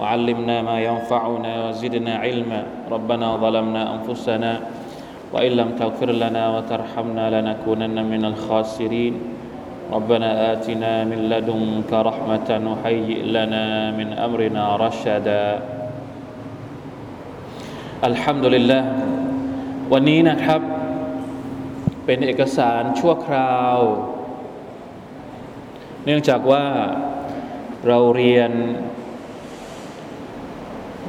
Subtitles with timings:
[0.00, 4.52] وعلمنا ما ينفعنا وزدنا علما ربنا ظلمنا أنفسنا
[5.32, 9.14] وإن لم تغفر لنا وترحمنا لنكونن من الخاسرين
[9.92, 15.46] ربنا آتنا من لدنك رحمة وهيئ لنا من أمرنا رشدا
[18.04, 18.82] الحمد لله
[19.92, 20.60] วันนี้นะครับ
[22.04, 23.78] เป็นเอกสารชั่วคราว
[26.04, 26.64] เนื่องจากว่า
[27.86, 28.50] เราเรียน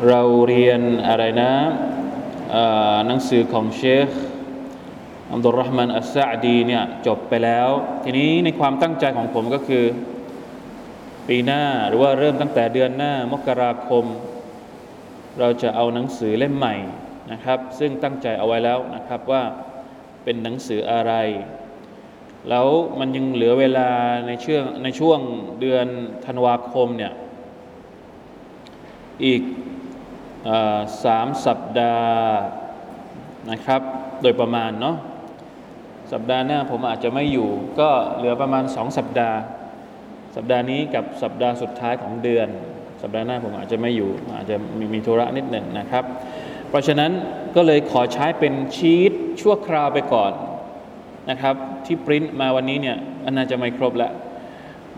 [0.07, 1.53] เราเรียนอะไรนะ
[3.07, 4.09] หนังสือของเชค
[5.31, 7.69] อัมดุลรหมันอัสซาดีเนี่ยจบไปแล้ว
[8.05, 9.85] ทีนี้ในความตั้งใจของผมก็คือ
[11.29, 14.05] ปีหน้าหรือว่าเริ่มตั้งแต่เดือนหน้ามกราคม
[15.41, 16.75] เราจะเอาหนังสือเล่มใหม่
[17.33, 19.43] นะครับ ซึ่งตั้งใจเอาไว้แล้วนะครับว่า
[20.25, 21.13] เป็นหนังสืออะไร
[22.49, 23.91] แล้วมันยังเหลือเวลา
[24.27, 25.21] ในช่วงในช่วง
[25.61, 25.87] เดือน
[26.27, 27.13] ธันวาคมเนี่ย
[29.27, 29.43] อีก
[31.05, 32.17] สามสัปดาห์
[33.51, 33.81] นะครับ
[34.23, 34.97] โดยประมาณเนาะ
[36.13, 37.49] สัปดาห์หน้าผมอาจจะไม่อยู่
[37.81, 39.39] ก็เหลือประมาณสองสัปดาห์
[40.37, 42.49] สัปดาห์นี้กับสัปดาห์สุดท้ายของเดือน
[43.03, 46.05] สัปดาห์หน้าผมอาจจะไม่อยู่ อาจจะมีมีธุระนิดหนึ่งนะครับ
[46.69, 47.11] เพราะฉะนั้น
[47.57, 50.33] ก็เลยขอใช้เป็นชีตชั่วคราวไปก่อน
[51.31, 51.55] นะครับ
[51.87, 54.13] ที่ปริ้นมาวันนี้เนี่ยอันน่าจะไม่ครบแล้ว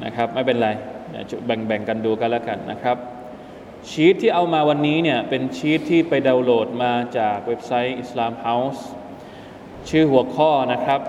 [0.05, 0.69] นะครับ ไม่เป็นไร
[1.47, 2.97] แบ่งแบ่งกันดูกันแล้วกันนะครับ
[3.89, 8.81] ชีตที่เอามาวันนี้เนี่ยเป็นชีตที่ไปดาวน์โหลดมาจากเว็บไซต์ Islam House
[9.89, 11.01] ชื่อหัวข้อนะครับ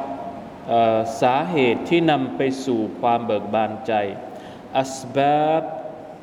[1.22, 3.94] สาเหตุที่นำไปสู่ความเบิกบานใจ
[4.80, 5.64] أسباب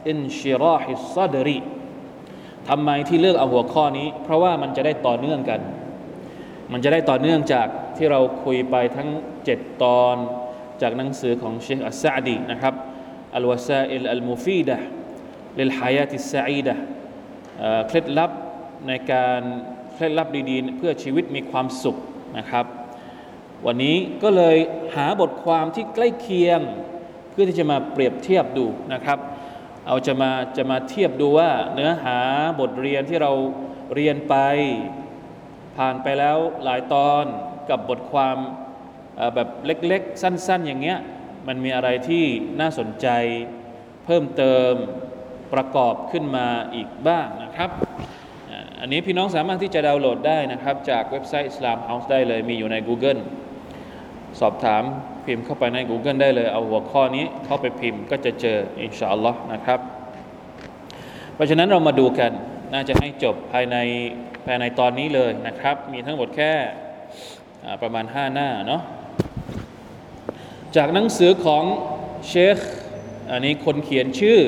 [0.09, 1.59] انشراح الصدر
[2.69, 5.61] ทำไมที่เลือกเอาหัวข้อนี้ เพราะว่ามันจะได้ต่อเนื่องกัน
[6.72, 9.09] มันจะได้ต่อเนื่องจากที่เราคุยไปทั้ง
[9.47, 10.17] 7 ตอน
[10.83, 12.75] จากหนังสือของเชคอัสซาดีนะครับ
[13.34, 16.75] الوسائل المفيدة للحياة السعيدة
[17.88, 18.31] เคล็ดลับ
[18.88, 19.41] ในการ
[19.94, 21.97] เคล็ดลับดีๆ เพื่อชีวิตมีความสุข
[22.38, 22.66] นะครับ
[23.66, 24.56] วันนี้ก็เลย
[24.97, 26.60] หาบทความที่ใกล้เคียง
[27.31, 29.19] เพื่อที่จะมาเปรียบเทียบดูนะครับ
[29.86, 32.19] เอาจะมาจะมาเทียบดูว่าเนื้อหา
[32.60, 33.32] บทเรียนที่เรา
[33.94, 34.36] เรียนไป
[35.76, 37.25] ผ่านไปแล้วหลายตอน
[37.70, 38.36] กับบทความ
[39.34, 40.98] แบบเล็กๆ สั้น ๆ อย่างเงี้ย
[41.47, 42.25] มันมีอะไรที่
[42.60, 43.09] น่าสนใจ
[44.04, 44.72] เพิ่มเติม
[45.54, 47.70] ประกอบขึ้นมาอีกบ้างนะครับ
[48.81, 53.20] อันนี้พี่น้องสามารถที่จะดาวน์โหลดได้นะครับ จากเว็บไซต์ Islam House ได้เลยมีอยู่ใน Google
[54.41, 54.82] สอบถาม
[55.26, 59.81] พิมพ์เข้าไปใน Google ได้เลย เอาหัวข้อนี้เข้าไปพิมพ์ก็จะเจออินชาอัลลอฮ์นะครับ
[61.34, 62.30] เพราะฉะนั้นเรามาดูกัน
[62.72, 63.76] น่าจะให้จบภายใน
[64.47, 66.53] ภายในตอนนี้เลยนะครับ มีทั้งหมดแค่
[67.82, 68.82] ประมาณ 5 หน้าเนาะ
[70.76, 71.65] จากหนังสือของ
[72.28, 72.59] เชค
[73.30, 74.41] อันนี้คนเขียนชื่อ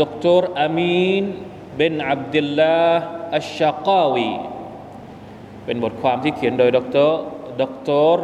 [0.00, 0.02] ด
[0.42, 1.24] รอามีน
[1.76, 3.04] เบนอับดุลลาห์
[3.36, 4.30] อัชชากาวี
[5.64, 6.78] เป็นบทความที่เขียนโดยด
[7.08, 7.10] ร
[7.60, 7.62] ด
[8.16, 8.18] ร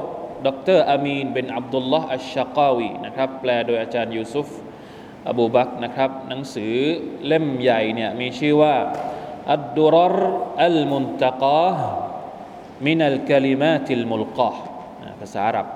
[0.46, 4.48] ดรอามีนเบนอับดุลลาห์อัชชากาวีนะครับแปลโดยอาจารย์ยูซุฟ
[5.30, 6.74] อบูบักนะครับหนังสือ
[7.26, 8.74] เล่มใหญ่เนี่ยมีชื่อว่า
[9.52, 10.16] อัดดุรร
[10.64, 11.70] อัลมุนตะกา
[12.86, 14.50] มินัลกลิมาติลมุลกา
[15.20, 15.66] ภาษาอาหรับ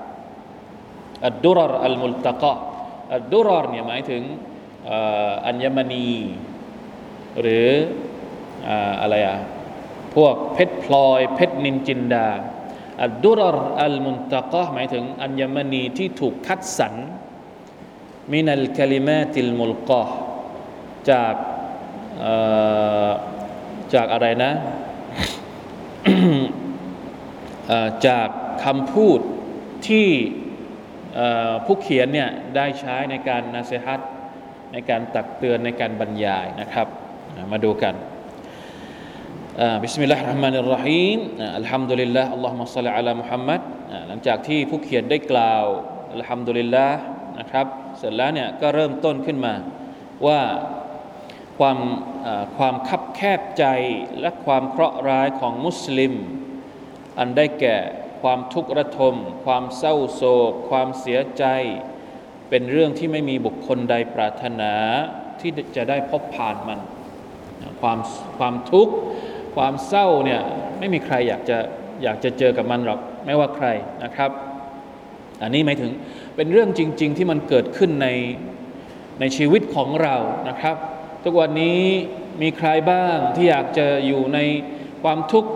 [1.27, 2.53] อัดดุรรอัลมุลตะกา
[3.15, 4.21] อัดดุรรเนี่ยหมายถึง
[5.45, 6.09] อัญมณี
[7.41, 7.69] หรือ
[9.01, 9.37] อะไรอะ
[10.15, 12.27] พวกเพชรพลอย เพชรนินจินดา
[13.03, 16.93] อัลดุรรอัลมุนตะกะหมายถึงอัญมณีที่ถูกคัดสรร
[18.33, 20.03] มินัลคลิมาติลมุลกะ
[21.09, 21.35] จาก
[23.93, 24.51] จากอะไรนะ
[28.07, 28.27] จาก
[28.63, 29.19] คำพูด
[29.87, 30.07] ที่
[31.65, 34.01] ผู้เขียนเนี่ยได้ใช้ในการนาซีฮัต
[34.73, 36.87] ในการตักเตือนในการบรรยายนะครับ
[37.51, 37.95] มาดูกัน
[39.83, 41.19] بسم الله الرحمن الرحيم
[41.57, 43.61] الحمد لله اللهم صل على محمد
[44.07, 45.63] หลังจากที่ผู้เขียนได้กล่าว
[46.13, 46.97] الحمد لله
[47.39, 47.65] นะครับ
[47.97, 49.53] เสร็จแล้วเนี่ยก็เริ่มต้นขึ้นมา
[50.27, 50.41] ว่า
[51.57, 51.79] ความ
[52.57, 53.65] ความคับแคบใจ
[54.19, 56.13] และความเคราะห์ร้ายของมุสลิม
[57.19, 57.77] อันได้แก่
[58.21, 59.15] ความทุกข์ระทม
[59.45, 61.45] ความเศร้าโศก ความเสียใจ
[62.49, 64.73] เป็นเรื่องที่ไม่มีบุคคลใดปรารถนา
[65.39, 66.79] ที่จะได้พบผ่านมัน
[67.81, 67.99] ความ
[68.37, 68.93] ความทุกข์
[69.55, 70.41] ความเศร้าเนี่ย
[70.79, 71.57] ไม่มีใครอยากจะ
[72.03, 73.67] อยากจะเจอกับมันหรอกไม่ว่าใคร
[74.03, 74.31] นะครับ
[75.41, 75.91] อันนี้หมายถึง
[76.35, 78.07] เป็นเรื่องจริง ๆ ที่มันเกิดขึ้นใน
[79.19, 80.15] ในชีวิตของเรา
[80.49, 80.75] นะครับ
[81.23, 81.79] ทุกวันนี้
[82.41, 84.39] มีใครบ้างที่อยากจะอยู่ใน
[85.03, 85.49] ความทุกข์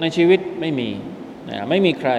[0.00, 0.90] ในชีวิตไม่มี
[1.50, 2.10] นะไม่มีใคร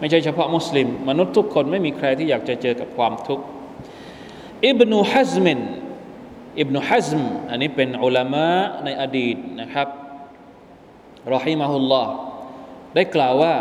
[0.00, 3.44] ไม่ใช่เฉพาะมุสลิม มนุษย์ทุกคนไม่มีใครที่อยากจะเจอกับความทุกข์
[4.66, 5.60] อิบนุฮัซมิน
[6.60, 8.48] อิบนุฮัซมอันนี้เป็นอุลามะ
[8.84, 9.88] ในอดีตนะครับ
[11.34, 12.12] รอฮิมาฮุลลอฮ์
[12.94, 13.54] ได้กล่าวว่า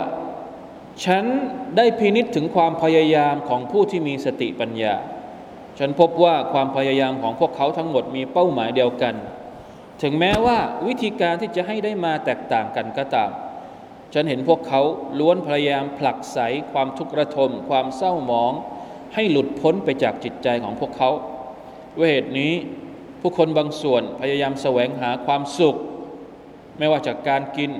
[1.05, 1.23] ฉัน
[1.77, 4.95] ได้พินิษถึงความพยายามของผู้ที่มีสติปัญญา
[5.79, 9.15] ฉันพบว่าความพยายามของพวกเขาทั้งหมดมีเป้าหมายเดียวกัน
[10.01, 10.57] ถึงแม้ว่า
[10.87, 13.31] วิธีการที่จะให้ได้มาแตกต่างกันก็ตาม
[14.13, 14.81] ฉันเห็นพวกเขา
[15.19, 16.37] ล้วนพยายามผลักไส
[16.71, 18.53] ความทุกข์ระทม ความเศร้าหมอง
[19.15, 21.09] ให้หลุดพ้นไปจากจิตใจของพวกเขา
[21.97, 22.53] ด้วยเหตุนี้
[23.21, 25.75] ผู้คนบางส่วนพยายามแสวงหาความสุข
[26.77, 27.71] ไม่ว่าจากการกิน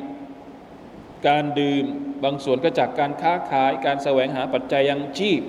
[1.27, 1.85] การดื่ม
[2.23, 5.41] บางส่วนก็จากการค้าขาย การแสวงหาปัจจัยยังชีพ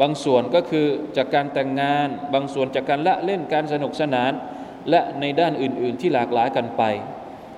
[0.00, 0.86] บางส่วนก็คือ
[1.16, 4.32] จากการแต่งงาน บางส่วนจากการละเล่นการสนุกสนาน
[4.90, 6.82] และในด้านอื่น ๆ ที่หลากหลายกันไป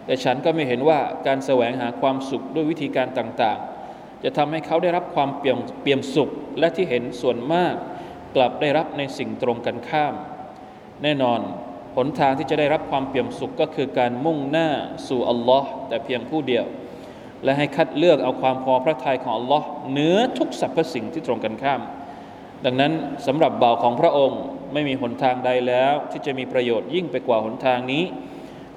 [0.07, 3.76] แต่ฉันก็ไม่เห็นว่าการแสวงหาความสุขด้วยวิธีการต่าง ๆ
[4.25, 7.75] จะทำให้เขาได้รับความเปี่ยมเปี่ยมสุขและที่เห็นส่วนมาก
[8.37, 10.15] กลับได้รับในสิ่งตรงกันข้าม
[11.03, 11.41] แน่นอน
[11.97, 14.69] หนทางที่จะได้รับความเปี่ยมสุขก็คือการมุ่งหน้า
[15.09, 16.65] สู่อัลลอฮ์แต่เพียงผู้เดียว
[17.45, 21.81] และให้คัดเลือกเอาความพอพระทัยของอัลลอฮ์เหนือทุกสรรพสิ่งที่ตรงกันข้าม
[22.65, 22.93] ดังนั้น
[23.27, 24.41] สำหรับบ่าวของพระองค์
[24.73, 28.05] ไม่มีหนทางใดแล้วที่จะมีประโยชน์ยิ่งไปกว่าหนทางนี้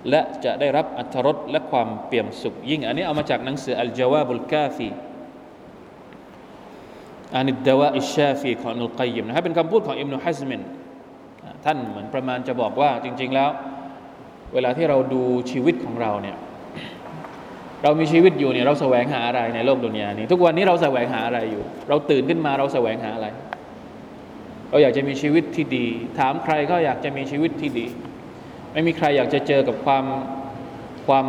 [0.10, 4.88] และจะได้รับอัธรสและความเปี่ยมสุขยิ่ง อันนี้เอามาจากหนังสืออัลจาวาบุลกาฟี
[7.36, 10.62] อานิดดาวะอิชาฟีของนุลกัยยิมนะครับเป็นคำพูดของอิมนุฮัซมิน
[11.66, 13.50] ท่านเหมือนประมาณจะบอกว่าจริง ๆแล้ว
[14.54, 16.38] เวลาที่เราดูชีวิตของเราเนี่ย
[17.84, 23.28] เรามีชีวิตอยู่เนี่ยเราแสวงหาอะไรในโลกดุนยานี้ ทุกวันนี้เราแสวงหาอะไรอยู่ เราตื่นขึ้นมาเราแสวงหาอะไร
[24.70, 25.86] เราอยากจะมีชีวิตที่ดี
[26.20, 27.86] ถามใครก็อยากจะมีชีวิตที่ดี
[28.74, 30.06] ไม่มีใครอยากจะเจอกับความ
[31.08, 31.28] ความ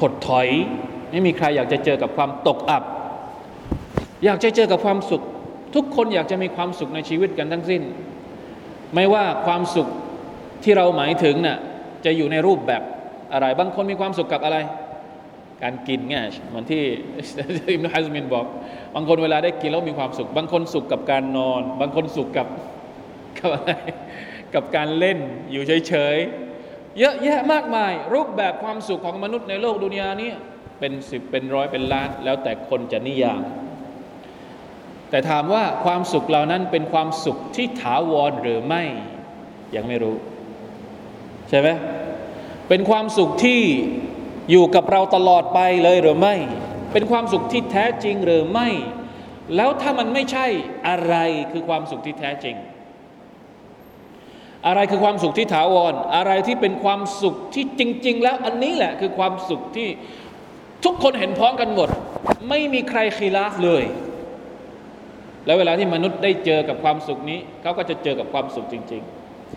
[0.00, 0.48] ถดถอย
[1.10, 2.84] ไม่มีใครอยากจะเจอกับความตกอับ
[4.24, 5.22] อยากจะเจอกับความสุข
[5.74, 7.82] ทุกคนอยากจะมีความสุขในชีวิตกันทั้งสิ้น
[8.94, 9.88] ไม่ว่าความสุข
[10.64, 11.58] ที่เราหมายถึงน่ะ
[12.04, 12.82] จะอยู่ในรูปแบบ
[13.32, 14.58] อะไร บางคนมีความสุขกับอะไร
[15.62, 16.16] การกินไง
[16.48, 16.82] เหมือนที่
[17.74, 18.46] อิมนุฮัซมินบอก
[18.94, 22.48] บางคนเวลาได้กินแล้วมีความสุข บางคนสุขกับการนอน บางคนสุขกับ
[23.38, 23.72] กับอะไร
[24.54, 25.18] กับการเล่น
[25.52, 30.30] อยู่เฉยๆเยอะแยะมากมาย รูปแบบความสุขของมนุษย์ในโลกดุนยานี้
[30.80, 33.42] เป็นสิบเป็นร้อยเป็นล้าน แล้วแต่คนจะนิยาม
[35.14, 38.82] แต่ถามว่าความสุขเหล่านั้นเป็นความสุขที่ถาวรหรือไม่
[39.74, 40.16] ยังไม่รู้
[41.48, 41.68] ใช่ไหม
[42.68, 43.60] เป็นความสุขที่
[44.50, 46.34] อยู่กับเราตลอดไปเลยหรือไม่
[46.92, 48.68] เป็นความสุขที่แท้จริงหรือไม่
[49.56, 50.46] แล้วถ้ามันไม่ใช่
[50.88, 51.14] อะไร
[51.52, 52.56] คือความสุขที่แท้จริง
[54.66, 59.88] อะไรคือความสุขที่ถาวร อะไรที่เป็นความสุขที่จริง ๆ แล้วอันนี้แหละคือความสุขที่
[60.84, 61.88] ทุกคนเห็นพ้องกันหมด
[62.48, 63.84] ไม่มีใครคีลาฟเลย
[65.45, 69.03] แล้วเวลาที่มนุษย์ได้เจอกับความสุขนี้ เขาก็จะเจอกับความสุขจริง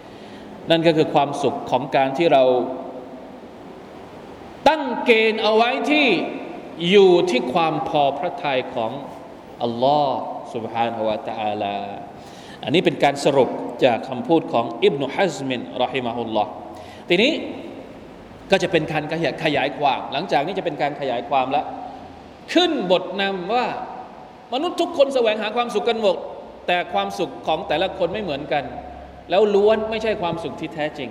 [0.08, 2.44] ๆ นั่นก็คือความสุขของการที่เรา
[4.68, 6.06] ตั้งเกณฑ์เอาไว้ที่
[6.90, 8.92] อยู่ที่ความพอพระทัยของ
[9.62, 10.18] อัลลอฮ์
[10.54, 11.76] سبحانه และ تعالى
[12.64, 13.48] อันนี้เป็นการสรุป
[13.84, 16.50] จากคำพูดของอิบนุฮัซมินรอฮิมะฮุลลอฮ์
[17.08, 17.32] ทีนี้
[18.50, 19.04] ก็จะเป็นการ
[19.44, 21.66] ขยายความ หลังจากนี้จะเป็นการขยายความแล้ว
[22.52, 23.66] ขึ้นบทนำว่า
[24.52, 26.16] มนุษย์ทุกคนแสวงหาความสุขกันหมด
[26.66, 28.64] แต่ความสุขของแต่ละคนไม่เหมือนกัน
[29.30, 31.10] แล้วล้วนไม่ใช่ความสุขที่แท้จริง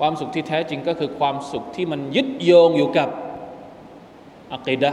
[0.00, 3.08] ความสุขที่แท้จริงก็คือความสุขที่มันยึดโยงอยู่กับ
[4.52, 4.92] อัคดะ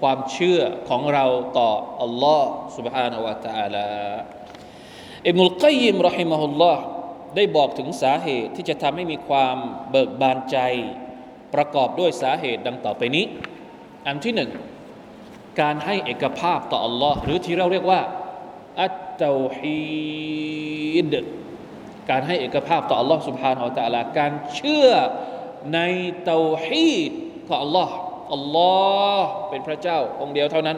[0.00, 1.24] ความเชื่อของเรา
[1.58, 1.70] ต่อ
[2.02, 3.88] อัลลอฮ์ سبحانه และ تعالى
[5.28, 6.82] อิบนุลกัยยิมรอฮิมะฮุลลอฮ์
[7.36, 9.56] ได้บอกถึงสาเหตุที่จะทำให้มีความ
[9.90, 10.58] เบิกบานใจ
[11.54, 13.24] ประกอบด้วยสาเหตุดังต่อไปนี้
[14.06, 14.50] อันที่หนึ่ง
[15.61, 18.01] การให้เอกภาพต่ออัลลอฮ์หรือที่เราเรียกว่า
[18.81, 21.13] อัตเตาฮีด
[22.09, 24.89] การให้เอกภาพต่ออัลลอฮ์สุบฮานาอัลตะลาการเชื่อ
[25.73, 25.79] ใน
[26.25, 27.11] เตาฮีด
[27.47, 27.93] ของอัลลอฮ์
[28.33, 28.73] อัลลอ
[29.19, 30.77] ฮ์เป็นพระเจ้าองค์เดียวเท่านั้น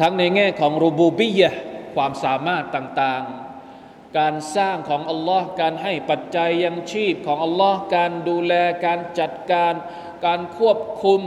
[0.00, 1.50] ทั้งในแง่ของรูบูบียะ
[1.94, 8.52] ความสามารถต่างๆ การสร้างของอัลลอฮ์การให้ปัจจัยยังชีพของอัลลอฮ์การดูแล
[8.86, 9.74] การจัดการ
[10.26, 11.22] การควบคุม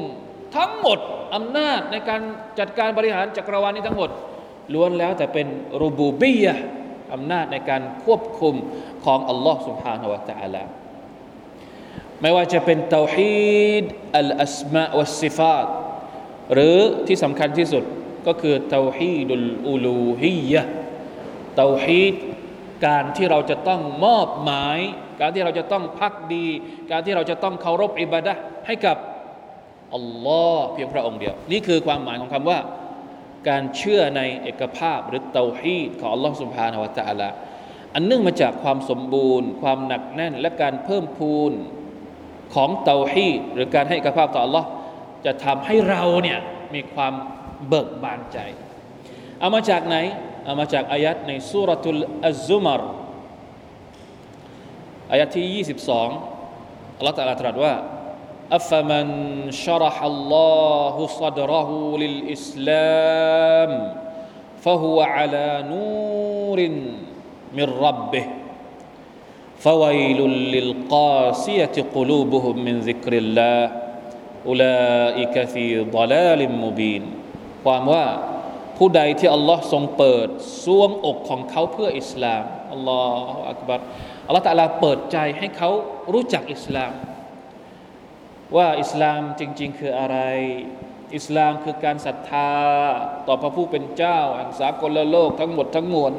[0.56, 0.98] ทั้งหมด
[1.34, 2.20] อำนาจในการ
[2.58, 4.10] จัดการบริหารจักรวาลนี้ทั้งหมด
[4.74, 5.46] ล้วนแล้วแต่เป็น
[5.82, 6.54] รูบูบียะ
[7.12, 8.54] อำนาจในการควบคุม
[9.04, 10.62] ของอัลลอฮ์ سبحانه และ تعالى
[12.20, 13.84] ไม่ว่าจะเป็นเตาฮีด
[14.18, 15.66] อัลอัสมาวัสซิฟาต
[16.52, 17.84] หรือที่สำคัญที่สุด
[18.26, 20.62] ก็คือเตาฮีดุลอูลูฮียะ
[21.56, 22.14] เตาฮีด
[22.86, 24.78] การที่เราจะต้องมอบหมาย
[25.20, 26.46] การที่เราจะต้องพักดี
[26.90, 28.32] การที่เราจะต้องเคารพอิบาดะ
[28.66, 28.96] ให้กับ
[29.95, 32.59] อัลลอฮ์เพียงพระองค์เดียว นี่คือความหมายของคำว่า
[33.49, 37.29] การเชื่อในเอกภาพหรือเตาฮีดของอัลลอฮ์สุบฮานาวะตะอัลละ
[37.95, 41.51] อันเนื่องมาจากความสมบูรณ์ ความหนักแน่นและการเพิ่มพูน
[42.53, 44.67] ของเตาฮีดหรือการให้เอกภาพต่ออัลลอฮ์
[45.25, 46.39] จะทำให้เราเนี่ย
[46.73, 47.13] มีความ
[47.67, 48.37] เบิกบานใจ
[49.39, 49.97] เอามาจากไหน
[50.45, 52.81] เอามาจากอายัดในสุรทุลอัลซุมาร
[55.11, 57.73] อายัดที่ 22อัลลอฮฺตรัสว่า
[58.52, 59.06] أفمن
[59.50, 63.70] شرح الله صدره للإسلام
[64.60, 66.58] فهو على نور
[67.56, 68.26] من ربه
[69.58, 70.20] فويل
[70.54, 73.62] للقاسية قلوبهم من ذكر الله
[74.46, 77.04] أولئك في ضلال مبين
[77.64, 78.06] ความว่า
[78.76, 80.28] ผู้ใดที่อัลลอฮ์ทรงเปิด
[80.64, 82.42] สวงอกของเขาเพื่ออิสลาม
[82.72, 83.80] อัลลอฮฺอักบัร
[84.26, 85.70] อัลลอฮฺตะลาเปิดใจให้เขา
[86.12, 86.92] รู้จักอิสลาม
[88.55, 90.17] ว่าอิสลามจริง ๆ คืออะไร
[91.15, 92.51] อิสลามคือการศรัทธา
[93.27, 96.13] ต่อพระผู้เป็นเจ้าแห่งสากลโลกทั้งหมดทั้งมวล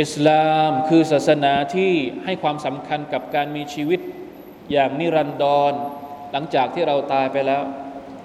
[0.00, 1.92] อิสลามคือศาสนาที่
[2.24, 4.00] ให้ความสำคัญกับการมีชีวิต
[4.72, 5.72] อย่างนิรันดร
[6.32, 7.62] หลังจากที่เราตายไปแล้ว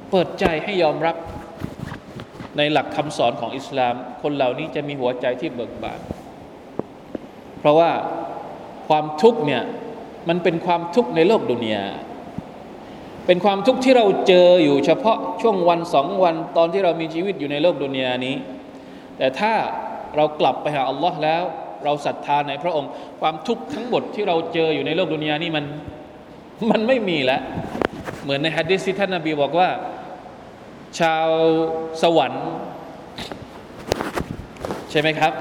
[0.09, 1.15] เปิดใจให้ยอมรับ
[2.57, 5.99] ในหลักคำสอนของอิสลาม คนเหล่านี้จะมีหัวใจที่เบิกบาน
[7.59, 7.91] เพราะว่า
[8.87, 9.63] ความทุกข์เนี่ย
[10.29, 11.85] มันเป็นความทุกข์ในโลกดุนยา
[13.31, 18.35] เป็นความทุกข์ที่เราเจออยู่เฉพาะช่วงวันสองวันตอนที่เรามีชีวิตอยู่ในโลกดุนยานี้
[19.17, 19.53] แต่ถ้า
[20.15, 21.43] เรากลับไปหาอัลลอฮ์แล้ว
[21.83, 22.89] เราศรัทธาในพระองค์
[23.21, 25.65] ความทุกข์ทั้งหมดที่เราเจออยู่ในโลกดุนยานี้มัน
[26.71, 27.41] มันไม่มีแล้ว
[28.23, 29.69] เหมือนในฮะดิษที่ท่านนบีบอกว่า
[30.99, 31.27] ชาว
[32.03, 32.47] สวรรค์
[34.91, 35.33] ใช่ไหมครับ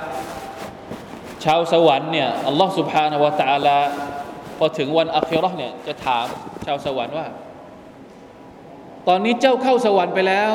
[1.44, 3.78] ชาวสวรรค์เนี่ยอัลลอฮ์สุบฮานาวะตะอาลา
[4.58, 6.26] พอถึงวันอัคราเนี่ยจะถาม
[6.66, 7.26] ชาวสวรรค์ว่า
[9.08, 10.52] ตอนนี้เจ้าเข้าสวรรค์ไปแล้ว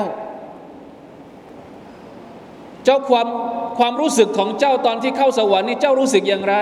[2.86, 3.27] เจ้าความ
[3.79, 6.55] ความรู้สึกของเจ้าตอนที่เข้าสวรรค์นี่เจ้ารู้สึกอย่างไร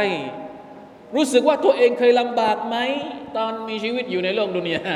[1.15, 2.77] รู้สึกว่าตัวเองเคยลำบากไหม
[3.37, 4.95] ตอนมีชีวิตอยู่ในโลกดุนยา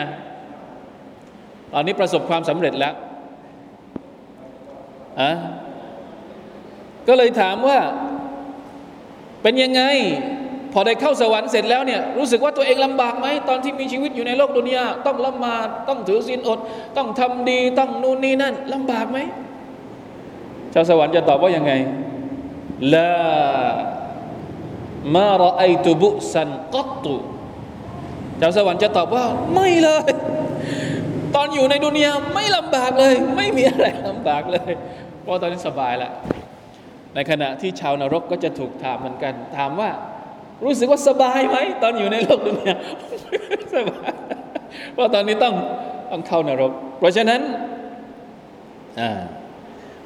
[1.74, 2.94] ตอนนี้ประสบความสำเร็จแล้ว
[5.22, 5.32] อะ
[7.08, 7.80] ก็เลยถามว่า
[9.42, 9.82] เป็นยังไง
[10.78, 16.60] พอได้เข้าสวรรค์เสร็จแล้วเนี่ยรู้สึกว่าตัวเองลำบากไหมตอนที่มีชีวิตอยู่ในโลกดุนยาต้องละหมาดต้องถือศีลอด
[16.98, 19.20] ต้องทำดีต้องนู่นนี่นั่นลำบากไหม
[20.74, 21.72] ชาวสวรรค์จะตอบว่ายังไง
[22.94, 23.12] ลา
[25.16, 27.16] มาราไอตุบุสันกัตตุ
[28.42, 30.12] ชาวสวรรค์จะตอบว่า ไม่เลย
[31.36, 34.72] ตอนอยู่ในดุนยาไม่ลำบากเลย ไม่มีอะไรลำบากเลย
[35.22, 36.12] เพราะตอนนี้สบายแล้ว
[37.16, 39.90] ในขณะที่ชาวนรกก็จะถูกถามเหมือนกัน ถามว่า
[40.64, 42.76] รู้สึกว่าสบายไหมตอนอยู่ในโลกดุนยา
[43.76, 44.12] สบาย
[44.94, 45.54] เพราะตอนนี้ต้อง
[46.12, 47.42] ต้องเข้านรก เพราะฉะนั้น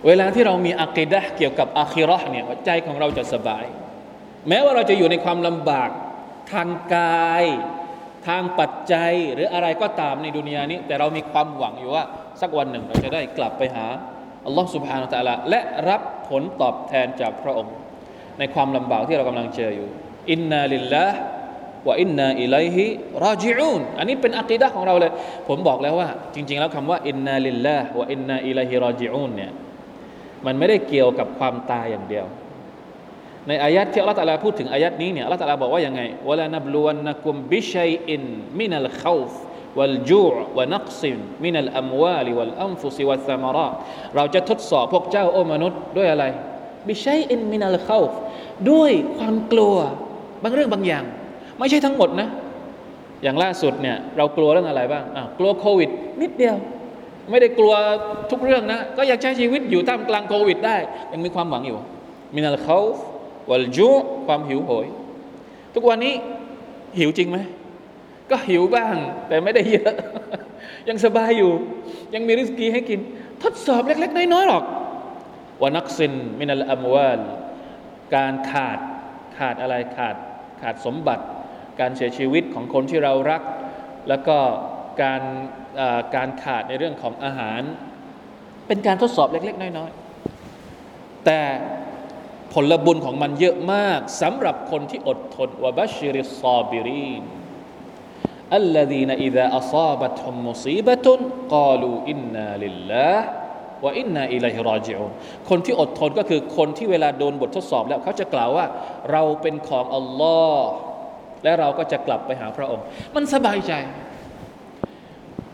[0.08, 3.66] เวลาที่เรามีอักิดะเกี่ยวกับอาคิรอเนี่ยใจของเราจะสบาย
[4.48, 5.90] แม้ว่าเราจะอยู่ในความลำบาก
[6.54, 7.46] ทางกาย
[8.28, 12.04] ทางปัจจัยหรืออะไรก็ตามในดุนยานี้ แต่เรามีความหวังอยู่ว่า
[12.42, 13.86] สักวันหนึ่งเราจะได้กลับไปหา
[14.46, 17.74] อัลลอฮ์สุบฮานาตะละและรับผลตอบแทนจากพระองค์
[18.40, 19.90] ในความลำบากที่เรากำลังเจออยู่
[20.33, 21.19] อินนาลิลลาห์
[21.87, 22.85] ว่าอินนาอิลัยฮิ
[23.25, 25.13] ราจิอูนอันนี้เป็นอักีดะของเราเลย
[25.49, 29.53] ผมบอกแล้วว่า จริง ๆ แล้วคำว่าอินนาลิลลาห์ว่าอินนาอิลัยฮิราจิอูนเนี่ย
[30.47, 32.27] มันไม่ได้เกี่ยวกับความตายอย่างเดียว
[33.49, 38.23] ในอายัดที่อัลลอฮฺตะลาพูดถึงอายัดนี้เนี่ยอัลลอฮฺตะลาบอกว่ายังไงวะลานับลูวันนักุมบิชัยอิน
[38.61, 39.33] มินัลขาวฟ
[39.79, 41.03] والجوع ونقص
[41.45, 43.75] من الأموال والأنفس والثمرات
[44.17, 46.25] เราจะทดสอบพวกเจ้าโอ้มนุษย์ด้วยอะไร
[46.89, 48.13] บิชัยอินมินัลขาวฟ
[48.71, 49.77] ด้วยความกลัว
[50.44, 51.04] บางเรื่องบางอย่าง
[51.60, 52.28] ไม่ใช่ทั้งหมดนะ
[53.24, 55.90] อย่างล่าสุดเนี่ยเรากลัวเรื่องอะไรบ้างอะกลัวโควิด
[56.22, 56.56] นิดเดียว
[57.32, 57.74] ไม่ได้กลัว
[58.32, 60.78] ทุกเรื่องนะ ก็อยากใช้ชีวิตอยู่ท่ามกลางโควิด ได้
[61.14, 61.78] ยังมีความหวังอยู่
[62.36, 62.80] มินัลเขา
[63.50, 63.90] วัลจู
[64.28, 64.88] ความหิวโหย
[65.76, 66.14] ทุกวันนี้
[66.98, 67.38] หิวจริงไหม
[68.30, 68.96] ก็หิวบ้าง
[69.28, 69.94] แต่ไม่ได้เยอะ
[70.90, 71.52] ยังสบายอยู่
[72.14, 73.00] ยังมีริสกีให้กิน
[73.44, 74.64] ทดสอบเล็ก ๆ น้อยๆหรอก
[75.62, 77.20] วานักซินมินัลอัมวาล
[78.16, 78.80] การขาด
[79.38, 80.16] ขาดอะไรขาด
[80.62, 81.24] ขาดสมบัติ
[81.80, 83.42] การเสียชีวิตของคนที่เรารัก
[84.10, 84.38] แล้วก็
[85.02, 85.22] การ
[86.16, 87.62] การขาดในเรื่องของอาหาร
[88.68, 91.42] เป็นการทดสอบเล็ก ๆ น้อยๆแต่
[92.54, 97.24] ผลบุญของมันเยอะมากสำหรับคนที่อดทนวะบัชริซอบิรีน
[98.56, 101.20] อัลลดีนอิดะอัซาบัตฮุมมุซีบะตุน
[101.56, 103.28] กาลูอินนาลิลลาห์
[103.84, 105.12] ว่าอินนาอิลัยฮิรอจิอุน
[105.50, 108.66] คนที่อดทนก็คือคนที่เวลาโดนบททดสอบแล้วเขาจะกล่าวว่า
[109.12, 110.68] เราเป็นของอัลลอฮ์
[111.44, 112.84] และเราก็จะกลับไปหาพระองค์
[113.16, 113.74] มันสบายใจ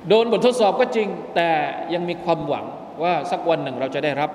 [0.10, 1.50] โดนบททดสอบก็จริง แต่
[1.94, 2.66] ยังมีความหวัง
[3.04, 4.30] ว่าสักวันหนึ่งเราจะได้รับ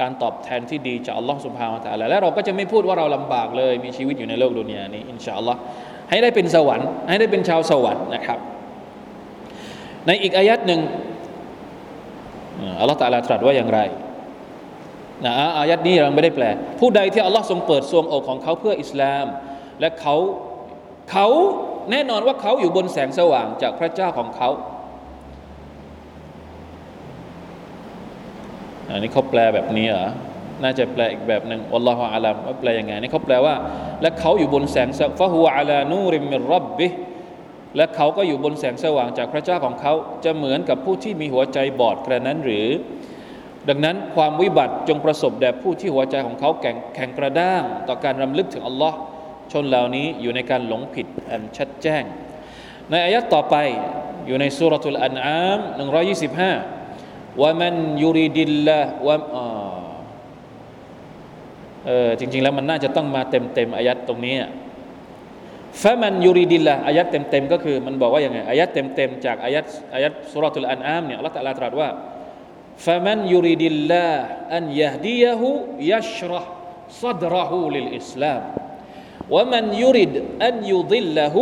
[0.00, 5.58] การตอบแทนที่ดีจากอัลลอฮ์สุบฮานตะอัลและเราก็จะไม่พูดว่าเราลำบากเลย มีชีวิตอยู่ในโลกดุนยานี้อินชาอัลลอฮ์
[6.10, 8.38] ให้ได้เป็นสวรรค์ ให้ได้เป็นชาวสวรรค์นะครับ
[10.06, 10.80] ในอีกอายัดหนึ่ง
[12.80, 13.80] อัลลอฮฺตาลาตรัสว่าอย่างไร
[15.26, 16.44] นะอายัดนี้เราไม่ได้แปล
[16.80, 19.26] ผู้ใดที่อัลลอฮ์ทรงเปิดทรวงอกของเขาเพื่ออิสลาม
[19.80, 20.16] และเขา
[21.10, 21.26] เขา
[21.90, 24.50] แน่นอนว่าเขาอยู่บนแสงสว่างจากพระเจ้าของเขา
[28.88, 30.08] อันนี้เขาแปลแบบนี้เหรอ
[30.62, 33.54] น่าจะแปลอีกแบบหนึ่งอัลลอฮฺอาลัมว่าแปลยังไงนี่เขาแปลว่า
[34.02, 36.88] และเขาอยู่บนแสงสฟะฮูอาลานูริมิรับบิ
[37.76, 39.92] และเขาก็อยู่บนแสงสว่างจากพระเจ้าของเขา
[40.24, 42.68] จะเหมือนกับผู้ที่มีหัวใจบอดกระนั้นหรือ
[43.68, 48.96] ดังนั้นความวิบัติจงประสบแด่ผู้ที่หัวใจของเขาแข็งแข็งกระด้าง ต่อการรำลึกถึงอัลลอฮ์
[49.52, 52.02] ชนเหล่านี้อยู่ในการหลงผิดอันชัดแจ้ง
[52.90, 53.56] ในอายะต่อไป
[54.26, 55.58] อยู่ในสุรทูลอันอาม
[56.74, 59.16] 125ว่ามันยูริดิลละว่า
[61.86, 64.34] เออจริง ๆ แล้วมันน่าจะต้องมาเต็มๆอายัดตรงนี้
[65.83, 71.89] ฟะมันยูริดิลละอายัดเต็มๆก็คือมันบอกว่าอย่างไงอายัดเต็มๆจากอายัดอายัดสุรทูลอันอามเนี่ยอัลลอฮฺตรัสตรัสว่า
[72.85, 74.09] ฟะมันยูริดิลละ
[74.55, 75.49] อันยะดียะฮู
[75.93, 76.51] ยัชรห์
[77.01, 78.41] ซัดรหูลิลอิสลาม
[79.35, 80.15] ومن يرد
[80.47, 81.35] أن يضله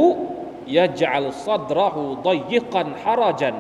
[0.68, 1.96] يجعل صدره
[2.29, 3.51] ضيقا حرجا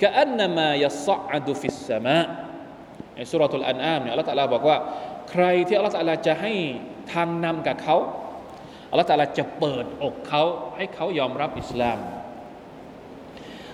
[0.00, 2.28] كأنما يصعد في السماء
[3.14, 4.76] ในสุรทูลอันอามเนี่ยอัลลอฮฺตะลาบอกว่า
[5.30, 6.54] ใครที่อัลลอฮฺตะลาจะให้
[7.12, 7.96] ทางนำกับเขา
[8.93, 10.43] อัลลอฮฺตะลาจะเปิดอกเขา
[10.77, 11.97] ให้เขายอมรับอิสลาม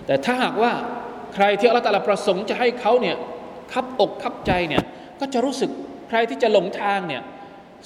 [0.06, 0.72] แต่ถ้าหากว่า
[1.34, 3.16] ใครที่อัลลอฮฺตะลาประสงค์จะให้เขาเนี่ย
[3.72, 4.82] คับอกคับใจเนี่ย
[5.20, 5.70] ก็จะรู้สึก
[6.08, 7.22] ใครที่จะหลงทางเนี่ย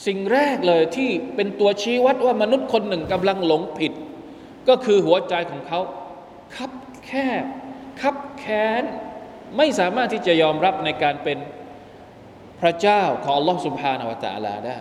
[0.07, 3.93] สิ่งแรกเลยที่เป็นตัวชี้วัดว่ามนุษย์คนหนึ่งกำลังหลงผิด
[4.69, 5.81] ก็คือหัวใจของเขา
[6.57, 6.73] คับ
[7.05, 7.11] แค
[7.43, 7.45] บ
[8.01, 8.85] คับแค้น
[9.57, 11.39] ไม่สามารถที่จะยอมรับในการเป็น
[12.61, 14.79] พระเจ้าของอัลลอฮฺสุบฮานาวะตะลาได้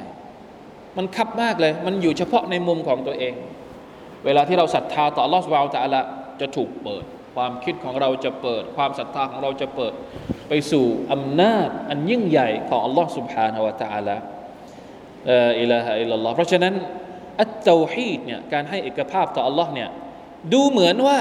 [0.97, 3.34] มันคับมากเลย มันอยู่เฉพาะในมุมของตัวเอง
[4.25, 5.99] เวลาที่เราศรัทธาต่อลอสุบฮานาวะตะลา
[6.41, 7.03] จะถูกเปิด
[7.36, 9.93] ความคิดของเราจะเปิด ความศรัทธาของเราจะเปิด
[10.49, 14.15] ไปสู่อำนาจอันยิ่งใหญ่ของอัลลอฮฺสุบฮานาวะตะลา
[15.60, 16.73] อิลาฮะอิลลัลลอฮ์เพราะฉะนั้น
[17.41, 19.89] อัตเตาฮีดเนี่ยการให้เอกภาพต่ออัลลอฮ์เนี่ย
[20.53, 21.19] ดูเหมือนว่า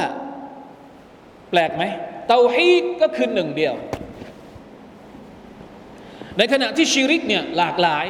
[1.51, 1.85] แปลกไหม
[2.29, 3.75] เตาฮีดก็คือหนึ่งเดียว
[6.39, 8.07] ในขณะที่ชีริกเนี่ยหลากหลาย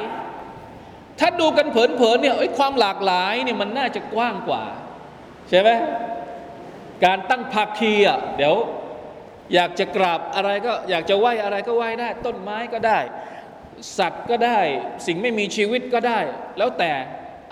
[1.20, 4.64] ถ้าดูกันเผินๆเนี่ยความหลากหลายเนี่ยมันน่าจะกว้างกว่า
[5.48, 5.70] ใช่ไหม
[7.04, 8.56] การตั้งภาคีอะเดี๋ยว
[9.54, 12.98] อยากจะกราบอะไรก็อยากจะไหว้อะไรก็ไหว้ได้ ต้นไม้ก็ได้
[13.98, 14.60] สัตว์ก็ได้
[15.06, 16.20] สิ่งไม่มีชีวิตก็ได้
[16.58, 16.90] แล้วแต่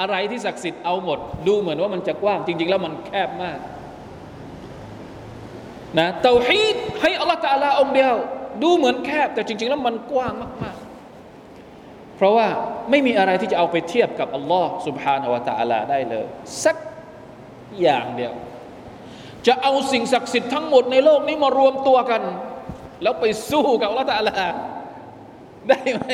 [0.00, 3.58] อะไรที่ศักดิ์สิทธิ์เอาหมด ดูเหมือนว่ามันจะกว้างจริง ๆ แล้วมันแคบมาก
[5.98, 8.14] นะเตาฮีดให้อัลลอฮฺตาลาองเดียว
[8.62, 10.76] ดูเหมือนแคบแต่จริง ๆ แล้วมันกว้างมาก
[12.20, 12.48] เพราะว่า
[12.90, 16.26] ไม่มีอะไรที่จะเอาไปเทียบกับอัลลอฮ์สุบฮานาวะตาอัลาได้เลย
[16.64, 16.76] สัก
[17.80, 18.32] อย่างเดียว
[19.46, 22.22] จะเอาสิ่งศักดิ์สิทธิ์ทั้งหมดในโลกนี้มารวมตัวกัน
[23.02, 24.46] แล้วไปสู้กับอัลลอฮ์ตะอัลา
[25.68, 26.04] ได้ไหม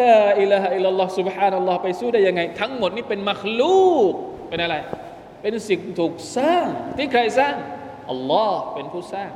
[0.00, 4.12] ลาอิลาฮะอิลลอฮ์สุบฮานัลลอฮ์ไปสู้ได้ยังไง ทั้งหมดนี้เป็นมัคลูก
[4.48, 4.76] เป็นอะไร
[5.42, 7.54] เป็นสิ่งถูกสร้างที่ใครสร้าง
[8.10, 9.30] อัลลอฮ์เป็นผู้สร้าง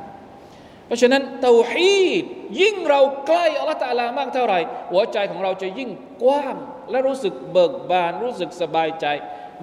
[0.87, 2.25] เพราะฉะนั้นเตาฮีด
[2.61, 4.59] ยิ่งเราใกล้อัลลอฮ์ตาลามากเท่าไหร่
[4.91, 5.91] หัวใจของเราจะยิ่ง
[6.23, 6.57] กว้าง
[6.91, 9.07] และรู้สึกเบิกบานรู้สึกสบายใจ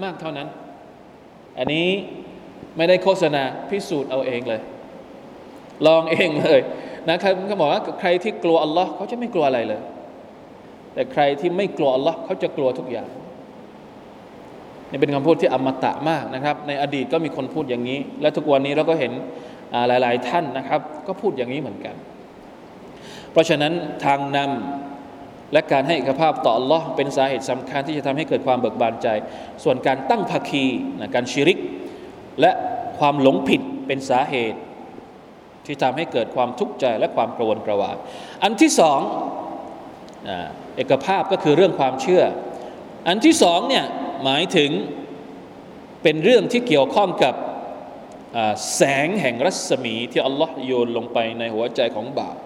[0.04, 0.48] มากเท่านั้น
[1.58, 1.90] อันนี้
[2.78, 4.62] ไม่ได้โฆษณาพิสูจน์เอาเองเลย
[5.88, 6.60] ลองเองเลย
[7.10, 9.82] นะครับเขาบอกว่าใครที่กลัวอัลลอฮ์เขาจะไม่กลัวอะไรเลย
[10.94, 13.10] แต่ใครที่ไม่กลัวอัลลอฮ์เขาจะกลัวทุกอย่าง
[14.92, 19.12] นี่เป็นคำพูดที่อมตะมากนะครับ ในอดีตก็มีคนพูดอย่างนี้ และทุกวันนี้เราก็เห็น
[19.88, 21.96] หลายๆ ท่านนะครับ ก็พูดอย่างนี้เหมือนกัน
[23.32, 23.74] เพราะฉะนั้น
[24.06, 29.08] ทางนำและการให้เอกภาพต่ออัลลอฮ์เป็นสาเหตุสำคัญที่จะทำให้เกิดความเบิกบานใจ
[29.64, 30.66] ส่วนการตั้งภาคี
[31.00, 31.60] นะการชิริก
[32.42, 32.52] และ
[33.00, 34.60] ความหลงผิดเป็นสาเหตุ
[35.66, 37.96] ที่ทำให้เกิดความทุกข์ใจและความกระวนกระวาย
[38.44, 39.00] อันที่สอง
[40.76, 42.24] เอกภาพก็คือเรื่องความเชื่อ
[43.08, 43.86] อันที่สองเนี่ย
[44.24, 44.72] หมายถึง
[46.04, 47.34] เป็นเรื่องที่เกี่ยวข้องกับ
[48.76, 52.38] แสงแห่งรัศมีที่อัลลอฮ์โยนลงไปในหัวใจของบาป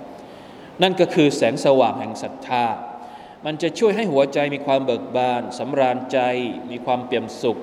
[0.82, 2.66] นั่นก็คือแสงสว่างแห่งศรัทธา
[3.46, 6.20] มันจะช่วยให้หัวใจมีความเบิกบานสำราญใจ
[6.72, 7.58] มีความเปี่ยมสุข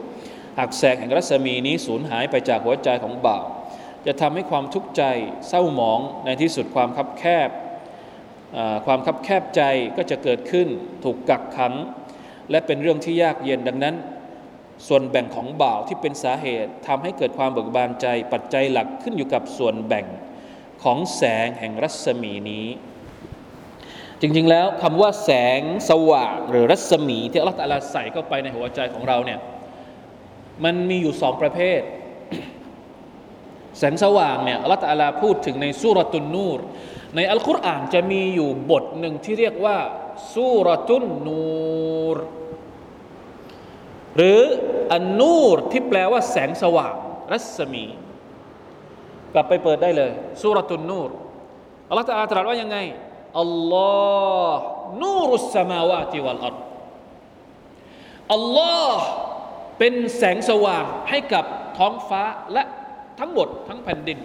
[0.59, 3.45] หากแสงแห่งรัศมีนี้สูญหายไปจากหัวใจของบ่าว
[4.07, 5.03] จะทำให้ความทุกข์ใจ
[5.49, 7.51] เศร้าหมองในที่สุดความคับแคบ
[8.87, 9.63] ความคับแคบใจ
[9.97, 10.69] ก็จะเกิดขึ้น
[11.05, 11.75] ถูกกักขัง
[12.51, 13.95] และเป็นเรื่องที่ยากเย็นดังนั้น
[14.87, 20.07] ส่วนแบ่งของบ่าวที่เป็นสาเหตุทำให้เกิดความเบิกบานใจ ปัจจัยหลักขึ้นอยู่กับส่วนแบ่ง
[20.83, 22.67] ของแสงแห่งรัศมีนี้
[24.21, 25.61] จริงๆแล้วคำว่าแสง
[25.91, 29.41] สว่างหรือรัศมีที่อัลลอฮฺใส่เข้าไปในหัวใจของเราเนี่ย
[30.65, 31.81] มันมีอยู่สองประเภท
[33.79, 36.61] แสงสว่างเนี่ยอัลลอฮฺพูดถึงในสุรตุนนูร
[37.17, 39.79] ในอัลกุรอานจะมีอยู่บทหนึ่งที่เรียกว่า
[40.35, 42.19] สุรตุนนูร
[44.16, 44.40] หรือ
[44.92, 46.94] อันนูรที่แปลว่าแสงสว่าง
[47.33, 47.85] รัศมี
[49.35, 51.11] กลับไปเปิดได้เลยสุรตุนนูร
[51.88, 52.77] อัลลอฮฺตรัสว่ายังไง
[53.40, 53.92] อัลลอ
[54.48, 54.61] ฮ์
[55.03, 56.57] นูรุสสมาวาติวัลอัร
[58.35, 59.00] อัลลอฮ์
[59.79, 61.44] เป็นแสงสว่างให้กับ
[61.79, 62.22] ท้องฟ้า
[62.53, 62.62] และ
[63.20, 64.18] ทั้งหมดทั้งแผ่นดิน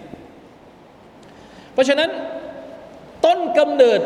[1.72, 2.10] เพราะฉะนั้น
[3.24, 4.00] ต้นกำเนิด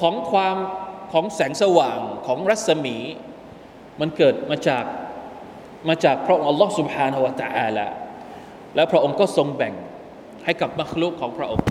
[0.00, 0.56] ของความ
[1.12, 2.96] ของแสงสว่างของรัศมี
[4.00, 4.84] มันเกิดมาจาก
[5.87, 7.87] มาจากพระองค์อัลลอฮ์ سبحانه และ تعالى
[8.75, 9.73] และพระองค์ก็ทรงแบ่ง
[10.45, 11.65] ให้กับมัคลุกของพระองค์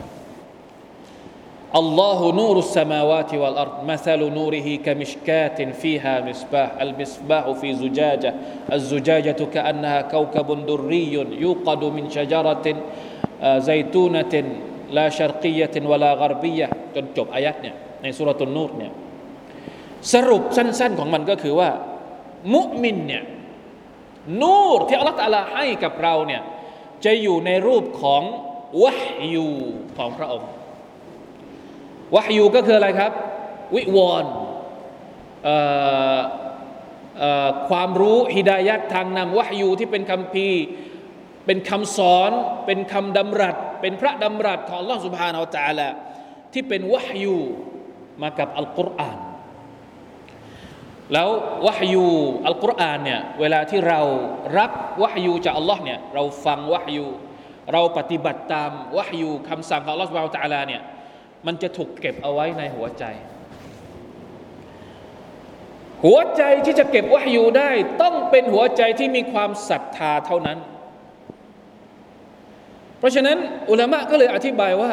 [1.82, 8.30] الله نور السماوات والأرض مثل نوره كمشكاة فيها مصباح المصباح في زجاجة
[8.72, 11.12] الزجاجة كأنها كوكب دري
[11.44, 12.66] يوقد من شجرة
[13.68, 14.34] زيتونة
[14.96, 18.92] لا شرقية ولا غربية จนจบอายัดเนี่ยในสุรตุนนูรเนี่ย
[20.12, 21.70] สรุปสั้นๆของมันก็คือว่า
[22.54, 23.22] มุมินเนี่ย
[24.41, 26.41] นูรที่อัลลอฮฺตาลาให้กับเราเนี่ย
[27.05, 28.23] จะอยู่ในรูปของ
[28.83, 29.49] วะฮยู
[29.97, 30.49] ของพระองค์
[32.15, 33.11] วะฮยูก็คืออะไรครับ
[33.75, 34.31] วิวรณ์
[37.69, 40.49] ความรู้ฮิดายัดทางนำวะฮยูที่เป็นคำพี
[41.45, 42.31] เป็นคำสอน
[42.65, 45.91] เป็นคำดำรัส เป็นพระดำรัสของลอสุภานาอัลลอฮ
[46.53, 47.37] ที่เป็นวะฮยู
[48.21, 49.17] มากับอัลกุรอาน
[51.13, 51.29] แล้ว
[51.65, 52.07] วะฮยู
[52.47, 53.99] อัลกุรอานเนี่ยเวลาที่เรา
[54.57, 54.71] รับ
[55.01, 57.05] วะฮยูจากอัลลอฮ์เนี่ยเราฟังวะฮยู
[57.73, 60.81] เราปฏิบัติตามวะฮยูคำสั่งของอัลลอฮ์สุบานะตะอาลาเนี่ย
[61.45, 63.03] มันจะถูกเก็บเอาไว้ในหัวใจ
[66.05, 67.69] หัวใจที่จะเก็บวะฮยูได้
[68.01, 70.57] ต้องเป็นหัวใจที่มีความศรัทธาเท่านั้น
[72.99, 73.37] เพราะฉะนั้น
[73.69, 74.91] อุลามะก็เลยอธิบายว่า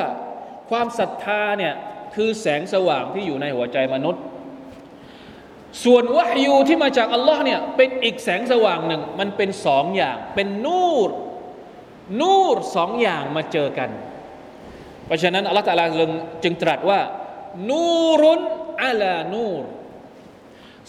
[0.71, 1.75] ความศรัทธาเนี่ย
[2.15, 4.23] คือแสงสว่างที่อยู่ในหัวใจมนุษย์
[5.85, 11.11] ส่วนวะฮยูที่มาจากอัลลอฮ์เนี่ยเป็นอีกแสงสว่างหนึ่ง มันเป็นสองอย่าง เป็นนูร
[12.21, 13.91] นูรสองอย่างมาเจอกัน
[15.07, 15.87] เพราะฉะนั้นอัลลอฮ์ตาลา
[16.43, 17.01] จึงตรัสว่า
[17.71, 17.87] นู
[18.23, 18.41] รุน
[18.85, 19.65] อัลานูร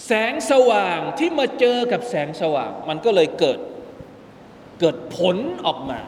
[0.06, 3.60] แสงสว่างที่มาเจอกับแสงสว่าง มันก็เลยเกิด
[4.80, 6.00] เกิดผลออกมา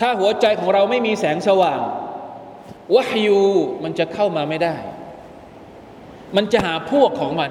[0.00, 1.80] ถ้าหัวใจของเราไม่มีแสงสว่าง
[2.94, 3.42] วะฮยู
[3.82, 4.76] มันจะเข้ามาไม่ได้
[6.36, 7.50] มันจะหาพวกของมัน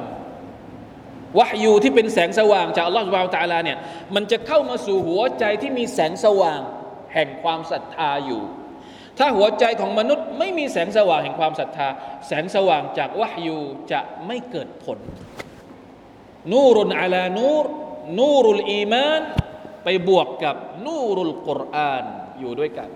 [1.37, 3.77] วะยูที่เป็นแสงสว่างจากอัลลอฮฺสุบาตะลาเนี่ย
[4.15, 6.59] มันจะเข้ามาสู่หัวใจที่มีแสงสว่าง
[7.13, 8.41] แห่งความศรัทธาอยู่
[9.17, 11.87] ถ้าหัวใจของมนุษย์ไม่มีแสงสว่างแห่งความศรัทธา
[12.27, 13.59] แสงสว่างจากวะยู
[13.91, 14.97] จะไม่เกิดผล
[16.51, 17.65] นูรุนอาลานูร
[18.19, 19.21] นูรุลอีมาน
[19.83, 22.03] ไปบวกกับนูรุลกุรอาน
[22.39, 22.89] อยู่ด้วยกัน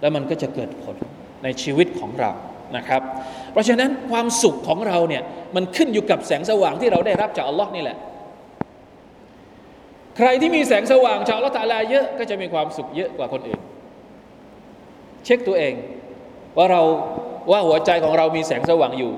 [0.00, 0.96] แล้วมันก็จะเกิดผล
[1.42, 2.32] ในชีวิตของเรา
[2.76, 3.02] นะครับ
[3.52, 5.22] เพราะฉะนั้นความสุขของเราเนี่ย
[5.56, 7.96] มันขึ้นอยู่กับแสงสว่างที่เราได้รับจากอัลลอฮ์นี่แหละ
[10.16, 13.60] ใครที่มีแสงสว่างจากอัลลอฮ์ตาลาเยอะก็จะมีความสุขเยอะกว่าคนอื่น
[15.24, 15.74] เช็คตัวเอง
[16.56, 16.82] ว่าเรา
[17.50, 19.12] ว่าหัวใจของเรามีแสงสว่างอยู่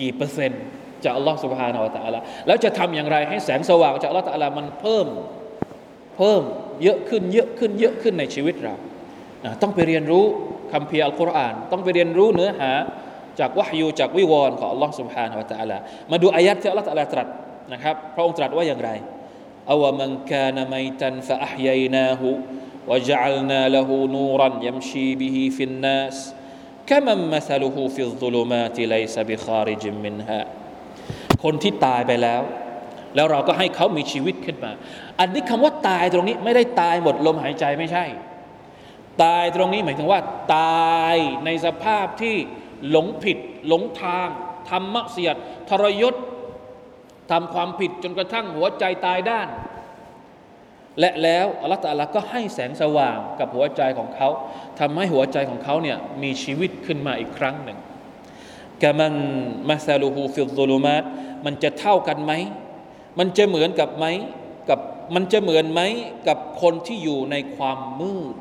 [0.00, 0.62] กี่เปอร์เซ็นต์
[1.04, 5.06] จากอัลลอฮ์สุบฮานาอัลตะลาแล้วจะทำอย่างไรให้แสงสว่างจากอัลลอฮ์ตะลามันเพิ่ม
[6.16, 6.42] เพิ่ม
[6.82, 8.74] เยอะขึ้นเยอะขึ้นเยอะขึ้นในชีวิตเรา
[9.62, 10.24] ต้องไปเรียนรู้
[10.71, 12.71] คำเพียอัลกุรอานต้องไปเรียนรู้เนื้อหา
[13.39, 15.77] จากวะฮยูจากวิวรณ์ของอัลลอฮ์ سبحانه และ تعالى
[16.11, 17.27] มาดูอายัดที่อัลลอฮ์ตรัสตรัส
[17.73, 18.89] นะครับพระองค์ตรัสว่าอย่างไร
[19.71, 22.29] อวมันกานมัยตันฟะอัฮยัยนาหู
[22.91, 26.15] وجعلنا له نورا يمشي به في الناس
[26.89, 30.41] كمن مثله في الظلمات ليس بخارج منها
[31.43, 32.41] คนที่ตายไปแล้ว
[33.15, 34.71] แล้วเราก็ให้เขามีชีวิตขึ้นมา
[35.19, 38.05] อันนี้คำว่าตายตรงนี้ไม่ได้ตายหมดลมหายใจไม่ใช่
[39.22, 40.20] ตายตรงนี้หมายถึงว่า
[40.56, 42.36] ตายในสภาพที่
[42.90, 44.28] หลงผิด หลงทาง
[44.70, 45.36] ทำมักเสียด
[45.70, 46.14] ทรยศ
[47.30, 49.48] ทำความผิดจนกระทั่งหัวใจตายด้าน
[51.00, 54.28] และแล้วอัลลอฮฺตาลาก็ให้แสงสว่างกับหัวใจของเขา
[54.80, 57.78] ทำให้หัวใจของเขาเนี่ยมีชีวิตขึ้นมาอีกครั้งหนึ่ง
[58.82, 59.14] กามัน
[59.68, 61.04] มาซาลูฮูฟิลซุลูมาต
[61.44, 62.32] มันจะเท่ากันไหม
[63.18, 64.06] มันจะเหมือนกับไหม
[64.68, 64.78] กับ
[65.14, 65.80] มันจะเหมือนไหม
[66.28, 68.34] กับคนที่อยู่ในความมืด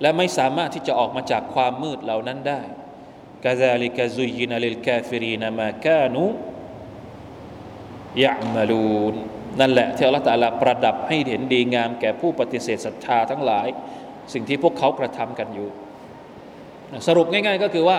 [0.00, 2.60] และไม่สามารถที่จะออกมาจากความมืดเหล่านั้นได้
[3.44, 9.14] كذلك زين للكافرين ما كانوا يعملون
[9.60, 13.68] นั่นแหละที่อัลลอฮฺตะลาประดับให้เห็นดีงามแก่ผู้ปฏิเสธศรัทธาทั้งหลาย
[14.32, 15.68] สิ่งที่พวกเขากระทำกันอยู่
[17.06, 17.98] สรุปง่าย ๆ ก็คือว่า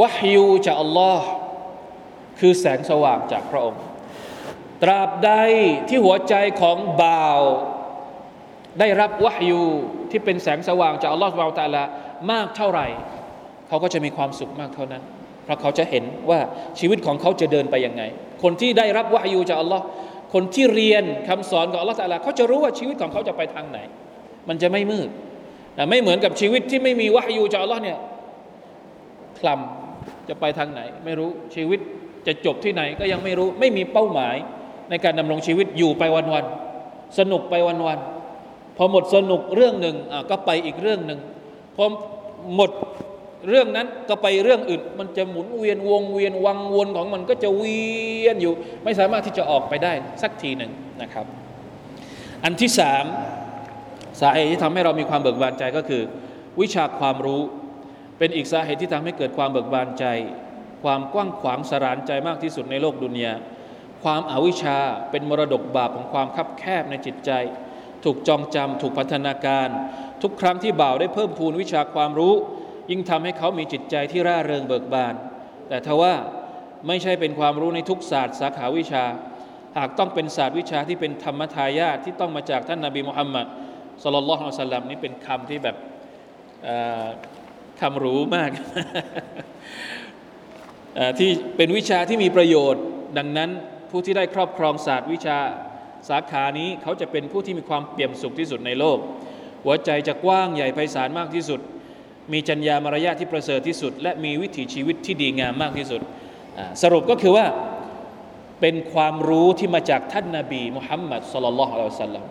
[0.00, 1.26] วะฮยูจากอัลลอฮ์
[2.38, 3.82] คือแสงสว่างจากพระองค์
[4.82, 5.32] ตราบใด
[5.88, 7.40] ที่หัวใจของบ่าว
[8.78, 9.66] ได้รับวะฮยู
[10.10, 11.82] ที่เป็นแสงสว่างจากอัลลอฮ์เราตาลา
[12.32, 12.86] มากเท่าไหร่
[13.68, 15.02] เขาก็จะมีความสุขมากเท่านั้น
[15.44, 16.40] เพราะเขาจะเห็นว่า
[16.78, 18.02] ชีวิตของเขาจะเดินไปยังไง
[18.42, 19.84] คนที่ได้รับวะฮยูจากอัลลอฮ์
[20.34, 23.78] คนที่เรียนคำสอนของอัลลอฮ์ตาลาเขาจะรู้ว่าชีวิตของเขาจะไปทางไหน
[24.48, 25.08] มันจะไม่มืด
[25.90, 27.98] ไม่เหมือนกับชีวิตที่ไม่มีวะฮยูจากอัลลอฮ์เนี่ย
[29.38, 31.80] คลำจะไปทางไหน ไม่รู้ชีวิต
[32.26, 34.36] จะจบที่ไหนก็ยังไม่รู้ไม่มีเป้าหมาย
[34.90, 38.15] ในการดำรงชีวิตอยู่ไปวันๆสนุกไปวันๆ
[38.76, 39.96] พอหมดสนุกเรื่องหนึ่ง
[40.30, 41.18] ก็ไปอีกเรื่องหนึ่ง
[41.76, 41.84] พอ
[42.56, 42.70] หมด
[43.48, 47.82] เรื่องนั้นก็ไปเรื่องอื่น มันจะหมุนเวียนวงเวียนวังวนของมันก็จะเวี
[48.26, 48.52] ยนอยู่
[48.84, 51.26] ไม่สามารถที่จะออกไปได้สักทีหนึ่งนะครับ
[52.44, 53.04] อันที่สาม
[54.20, 56.02] สาเหตุที่ทำให้เรามีความเบิกบานใจก็คือ
[56.60, 57.42] วิชาความรู้
[58.18, 60.04] เป็นอีกสาเหตุที่ทำให้เกิดความเบิกบานใจ
[60.84, 63.34] ความกว้างขวางสรานใจมากที่สุดในโลกดุนยา
[64.04, 64.78] ความอาวิชชา
[65.10, 67.30] เป็นมรดกบาปของความคับแคบในจิตใจ
[68.06, 69.68] ถูกจองจำถูกพัฒนาการ
[70.22, 72.34] ทุกครั้งที่บ่าวได้เพิ่มพูนวิชาความรู้
[72.90, 75.14] ยิ่งทำให้เขามีจิตใจที่ร่าเริงเบิกบาน
[75.68, 76.14] แต่ทว่า
[76.86, 79.04] ไม่ใช่เป็นความรู้ในทุกศาสตร์สาขาวิชา
[79.78, 83.46] หากต้องเป็นศาสตร์วิชาที่เป็นธรรมทายาทที่ต้องมาจากท่านนาบีมุฮัมมัด
[84.02, 85.76] สุลลัลลอฮุอะลัยฮิสลามนี่เป็นคำที่แบบ
[87.80, 88.50] คำรู้มาก
[91.18, 92.82] ที่เป็นวิชาที่มีประโยชน์
[93.18, 93.50] ดังนั้น
[93.90, 95.38] ผู้ที่ได้ครอบครองศาสตร์วิชา
[96.08, 98.98] สาขานี้เขาจะเป็นผู้ที่มีความเปี่ยมสุขที่สุดในโลก
[99.64, 101.60] หัวใจจะกว้างใหญ่ไพศาลมากที่สุด
[102.32, 106.00] มีจัญญามารยาทที่ประเสริฐที่สุด และมีวิถีชีวิตที่ดีงามมากที่สุด
[106.82, 107.46] สรุปก็คือว่า
[108.60, 112.24] เป็นความรู้ที่มาจากท่านนาบีมุฮัมมัดสุลลัลลอฮุอะลัยฮิวสัลลัม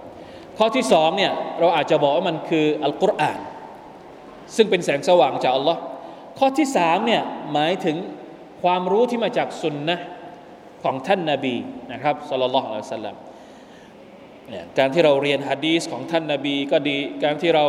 [0.58, 3.40] ข้อที่สองเนี่ยเราอาจจะบอกว่ามันคืออัลกุรอาน
[4.56, 5.80] ซึ่งเป็นแสงสว่างจากอัลลอฮ์
[6.40, 7.22] ข้อที่สามเนี่ย
[7.54, 7.98] หมายถึง
[8.64, 9.96] ความรู้ที่มาจากสุนนะ
[10.84, 11.56] ของท่านนาบี
[11.92, 13.16] นะครับสุลลัลลอฮุอะลัยฮิสัลาม
[14.78, 17.66] การที่เราเรียนฮะดีสของท่านนาบีก็ดี การที่เรา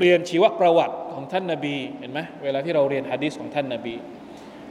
[0.00, 3.94] เรียนชีวประวัติของท่านนาบีเห็นไหมเวลาที่เราเรียนฮะดีสของท่านนาบี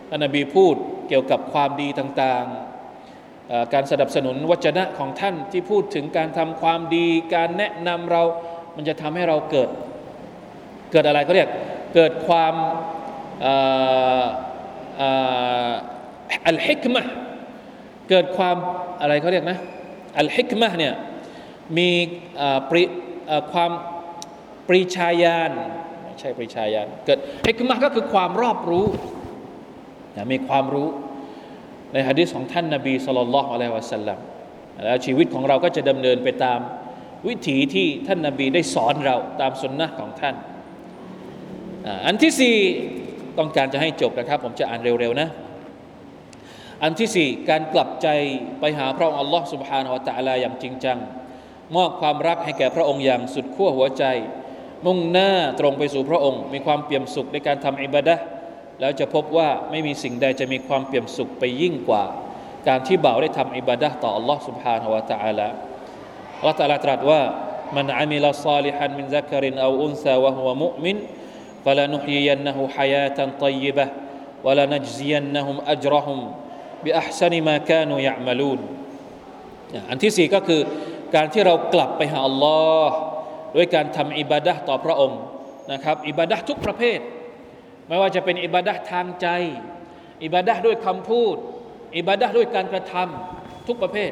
[0.10, 0.76] ท่านนาบีพูด
[1.10, 8.24] เกี่ยวกับความดีต่างๆ การสนับสนุนวัจนะของท่านที่พูดถึงการทำความดี การแนะนำเรา
[8.76, 9.70] มันจะทำให้เราเกิด
[10.92, 11.50] เกิดอะไรเขาเรียก
[11.96, 12.54] เกิดความ
[16.48, 17.06] อัลฮิกมะ
[18.10, 18.56] เกิดความ
[19.02, 19.60] อะไรเขาเรียกนะ
[20.20, 20.94] อัลฮิกมะเนี่ย
[21.78, 21.90] มี
[23.52, 23.72] ความ
[24.68, 25.52] ปริชาญาณ
[26.04, 28.86] ไม่ใช่ปริชาญาณเกิดฮิกมะก็คือความรอบรู้
[30.32, 30.88] มีความรู้
[31.94, 34.20] ในฮะดีษของท่านนบีสุลต่านละอะลัยฮิวะสัลลัม
[34.86, 36.60] แล้วชีวิตของเราก็จะดำเนินไปตาม
[37.28, 40.36] วิถีที่ท่านนบีได้สอนเราตามสุนนะของท่าน
[42.06, 42.56] อันที่สี่
[43.38, 45.30] ต้องการจะให้จบนะครับ ผมจะอ่านเร็วๆนะ
[46.85, 48.09] อันที่สี่การกลับใจ
[48.61, 50.99] ไปหาพระองค์อัลลอฮ์ سبحانه และ تعالى อย่างจริงจัง
[51.77, 54.05] มอบความรักให้แก่พระองค์อย่างสุดขั้วหัวใจ
[54.87, 55.31] มุ่งหน้า
[55.61, 58.17] ตรงไปสู่พระองค์ มีความเปี่ยมสุขในการทำอิบาดะ
[58.81, 62.05] แล้วจะพบว่าไม่มีสิ่งใดจะมีความเปี่ยมสุขไปยิ่งกว่า
[62.69, 65.49] การที่บ่าวได้ทำอิบาดะต่ออัลลอฮ์ سبحانه และ تعالى
[66.39, 67.21] อัลลอฮ์ตรัสตรัสว่า
[67.77, 70.99] มันอามิลซาลิฮันมินซักรินเอาอุนซาวะฮุวมุมิน
[71.65, 73.87] فلنحيينه حياة طيبة
[74.47, 76.19] ولنجزينهم أجرهم
[76.86, 78.60] บิอัพซานิมาแกนูยะมาลูน
[79.90, 80.62] อันที่สี่ก็คือ
[81.16, 82.96] การที่เรากลับไปหาอัลลอฮ์
[83.56, 85.20] ด้วยการทำอิบาดะต่อพระองค์
[85.72, 87.00] นะครับอิบาดะทุกประเภท
[87.88, 89.28] ไม่ว่าจะเป็นอิบาดะทางใจ
[90.24, 91.36] อิบาดะด้วยคำพูด
[91.98, 94.12] อิบาดะด้วยการกระทำทุกประเภท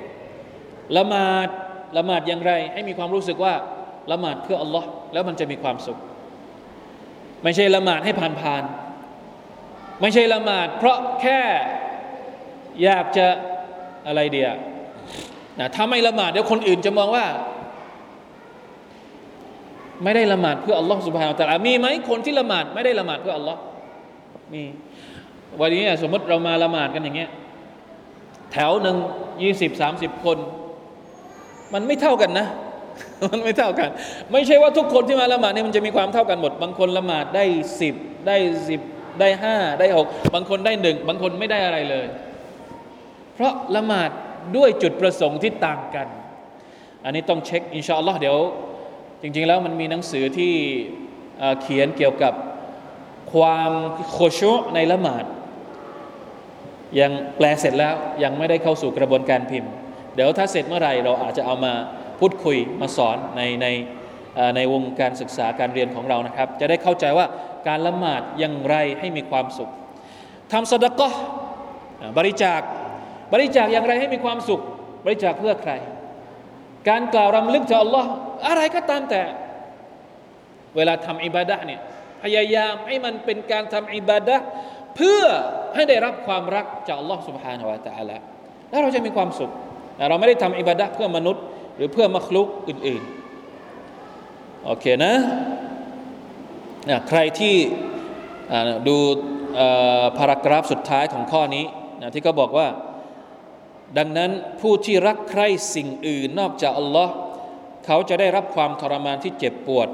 [0.98, 1.50] ละมาด
[1.98, 3.54] ละมาดอย่างไร ให้มีความรู้สึกว่า
[4.12, 5.98] ละหมาดเพื่ออัลลอฮ์แล้วมันจะมีความสุข
[7.44, 11.42] ไม่ใช่ละหมาดให้ผ่านๆไม่ใช่ละหมาด เพราะแค่
[12.84, 13.28] อยากจะ
[14.08, 14.48] อะไรเดีย
[15.60, 17.26] นะถ้าไม่ละหมาดเดี๋ยวคนอื่นจะมองว่า
[20.04, 23.60] ไม่ได้ละหมาดเพื่ออัลลอฮ์สุบฮานาอัลลอฮ์มีไหมคนที่ละหมาดไม่ได้ละหมาดเพื่ออัลลอฮ์
[24.54, 24.64] มี
[25.60, 27.30] วันนี้สมมติเรามาละหมาดกันอย่างเงี้ย
[28.52, 28.98] แถวหนึ่ง
[29.42, 30.38] ยี่สิบสามสิบคน
[31.74, 32.48] มันไม่เท่ากันนะ
[33.28, 33.90] มันไม่เท่ากัน
[34.32, 37.46] ไม่ใช่ว่าทุกคนที่มาละหมาดเนี่ยมันจะมีความเท่ากันหมด บางคนละหมาดได้
[37.80, 37.96] สิบ
[38.28, 38.38] ได้
[38.70, 38.82] สิบ
[39.20, 42.06] ได้ห้าได้หกบางคนได้หนึ่งบางคนไม่ได้อะไรเลย
[43.34, 44.10] เพราะละหมาด
[44.58, 46.08] ด้วยจุดประสงค์ที่ต่างกัน
[47.04, 48.38] อันนี้ต้องเช็คอินชาอัลลอฮ์เดี๋ยว
[49.22, 50.54] จริง ๆ แล้วมันมีหนังสือที่
[51.62, 52.34] เขียนเกี่ยวกับ
[53.34, 53.72] ความ
[54.12, 55.26] โคชุในละหมาด
[57.00, 59.72] ยังแปลเสร็จแล้วยังไม่ได้เข้าสู่กระบวนการพิมพ์
[60.16, 61.74] เดี๋ยวถ้าเสร็จเมื่อไหร่เราอาจจะเอามา
[62.20, 63.68] พูดคุยมาสอนในใน
[64.56, 67.26] ในวงการศึกษาการเรียนของเรานะครับ จะได้เข้าใจว่า
[67.68, 69.70] การละหมาดอย่างไรให้มีความสุข
[70.52, 71.08] ทำสดก็
[72.18, 72.62] บริจาค
[73.33, 74.61] บริจาคอย่างไรให้มีความสุข
[75.05, 75.73] บริจาคเพื่อใคร
[76.89, 78.05] การกล่าวรำลึกต่อ Allah
[78.47, 79.23] อะไรก็ตามแต่
[80.77, 81.81] เวลาทำอิบาดะเนี่ย
[82.23, 84.37] พยายามให้มันเป็นการทำอิบาดะ
[84.97, 85.23] เพื่อ
[85.75, 88.17] ให้ได้รับความรักจาก Allah سبحانه และ تعالى
[88.71, 89.51] แล้วเราจะมีความสุข
[90.09, 91.43] เราไม่ได้ทำอิบาดะเพื่อมนุษย์
[91.77, 95.15] หรือเพื่อมัคลุกอื่นๆโอเคนะ
[97.09, 97.57] ใครที่
[98.89, 98.97] ดู
[100.19, 101.65] พารากราฟสุดท้ายของข้อนี้
[102.01, 102.67] นะที่เขาบอกว่า
[103.98, 107.14] ดังนั้นผู้ที่รักใคร่สิ่งอื่นนอกจากอัลลอฮ์
[107.86, 109.88] เขาจะได้รับความทรมานที่เจ็บปวด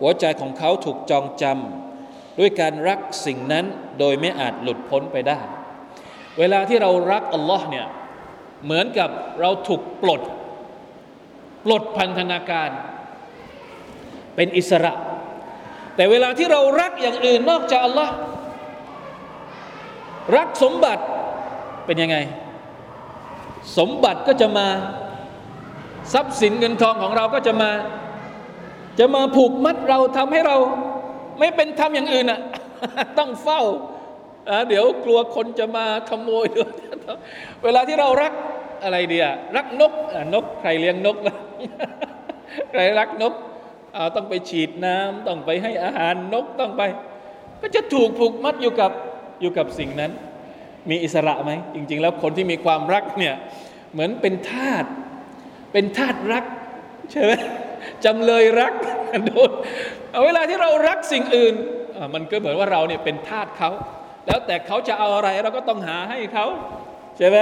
[0.00, 3.64] หัวใจของเขาถูกจองจำด้วยการรักสิ่งนั้น
[3.98, 5.38] โดยไม่อาจหลุดพ้นไปได้
[6.38, 7.86] เวลาที่เรารักอัลลอฮ์เนี่ย
[8.64, 10.22] เหมือนกับเราถูกปลด
[11.64, 12.70] ปลดพันธนาการ
[14.36, 14.92] เป็นอิสระ
[15.96, 18.12] แต่เวลาที่เรารักอย่างอื่นนอกจากอัลลอฮ์
[20.36, 21.02] รักสมบัติ
[21.86, 22.16] เป็นยังไง
[23.78, 24.68] สมบัติก็จะมา
[26.12, 27.70] ทรัพย์สินเงินทองของเราก็จะมา
[28.98, 30.56] จะมาผูกมัดเราทำให้เรา
[31.38, 32.40] ไม่เป็นทำอย่างอื่นอะ
[33.18, 33.62] ต้องเฝ้า
[34.68, 36.72] เดี๋ยวกลัวคนจะมาขโมยด้วย
[37.64, 38.32] เวลาที่เรารัก
[38.82, 39.26] อะไรเดีย
[39.56, 39.92] รักนก
[40.34, 41.16] นกใครเลี้ยงนก
[42.70, 43.34] ใครรักนก
[44.16, 46.82] ต้องไปฉีดน้ำต้องไปให้อาหารนกต้องไป
[47.60, 48.92] ก็จะถูกผูกมัดอยู่กับ
[49.40, 50.12] อยู่กับสิ่งนั้น
[50.89, 53.35] มีอิสระไหมจริง ๆ แล้วคนที่มีความรักเนี่ย
[53.93, 54.85] เหมือนเป็นทาส
[55.73, 56.45] เป็นทาสรัก
[57.11, 57.31] ใช่ไหม
[58.05, 58.73] จำเลยรัก
[59.25, 59.51] โดน
[60.25, 61.53] เวลาที่เรารักสิ่งอื่น
[62.13, 63.69] มันก็เหมือนว่าเราเนี่ยเป็นทาสเขา
[64.25, 66.45] แล้วแต่เขาจะเอาอะไรเราก็ต้องหาให้เขา
[67.17, 67.37] ใช่ไหม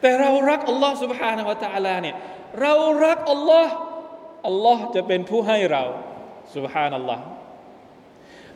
[0.00, 2.16] แต่เรารักอัลลอฮ์ سبحانه และ تعالى เนี่ย
[2.60, 2.72] เรา
[3.04, 3.74] รักอัลลอฮ์
[4.46, 5.82] อัลลอฮ์จะเป็นผู้ให้เรา
[6.54, 7.22] سبحان อัลลอฮ์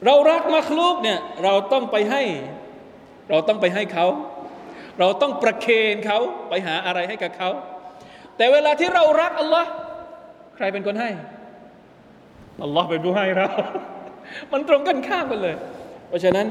[0.06, 2.22] เรารักมัคลูกเนี่ยเราต้องไปให้
[3.30, 4.06] เราต้องไปให้เขา
[5.00, 7.50] เราต้องประเคนเขาไปหาอะไรให้กับเขา
[8.38, 9.70] แต่เวลาที่เรารักอัลลอฮ์
[10.56, 11.10] ใครเป็นคนให้
[12.64, 13.48] อัลลอฮ์เป็นผู้ให้เรา
[14.52, 15.56] มันตรงกันข้ามกันเลย
[16.08, 16.48] เพราะฉะนั้น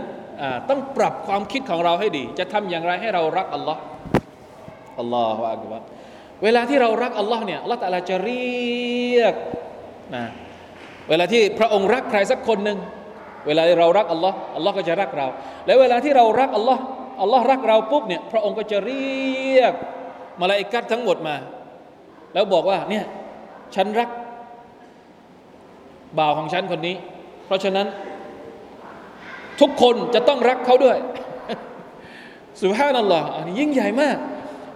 [0.69, 3.81] ต้องปรับความคิดของเราให้ดี จะทำอย่างไรให้เรารักอัลลอฮ์
[5.01, 5.79] อัลลอฮฺอักบา
[6.43, 9.35] เวลาที่เรารักอัลลอฮ์เนี่ยอัลลอฮ์ต่ละจะเรียก
[10.15, 10.25] นะ
[11.09, 12.79] เวลาที่พระองค์รักใครสักคนหนึ่ง
[13.47, 15.27] เวลาเรารักอัลลอฮ์อัลลอฮ์ก็จะรักเรา
[15.67, 16.83] และเวลาที่เรารักอัลลอฮ์
[17.23, 19.73] อัลลอฮ์รักเราปุ๊บเนี่ยพระองค์ก็จะเรียก
[20.41, 21.37] มาลาอิกัดทั้งหมดมา
[22.35, 23.05] แล้วบอกว่าเนี่ย
[23.75, 24.09] ฉันรัก
[26.19, 26.97] บ่าวของฉันคนนี้
[27.47, 27.87] เพราะฉะนั้น
[29.61, 30.99] ทุกคนจะต้องรักเขาด้วย
[32.61, 34.17] สุภาพนัลลอฮ์อันนี้ยิ่งใหญ่มาก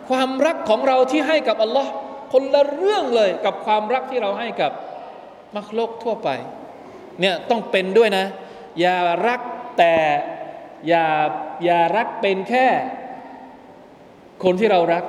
[0.09, 1.91] ความรักของเราที่ให้กับอัลลอฮ์
[2.33, 4.73] คนละเรื่องเลยกับความรักที่เราให้กับ
[5.57, 6.29] มักโลกทั่วไป
[7.21, 8.25] เนี่ยต้องเป็นด้วยนะ
[8.81, 9.41] อย่ารัก
[9.79, 9.95] แต่
[10.89, 11.07] อย่า
[11.65, 12.67] อย่ารักเป็นแค่
[14.45, 15.05] คนที่เรารัก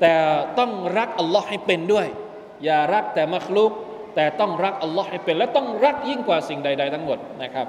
[0.00, 0.12] แต่
[0.58, 2.06] ต้องรักอัลลอฮ์ให้เป็นด้วย
[2.64, 3.72] อย่ารักแต่มักลุก
[4.14, 7.66] แต่ต้องรักอัลลอฮ์ให้เป็น และต้องรักยิ่งกว่าสิ่งใด ๆ ทั้งหมดนะครับ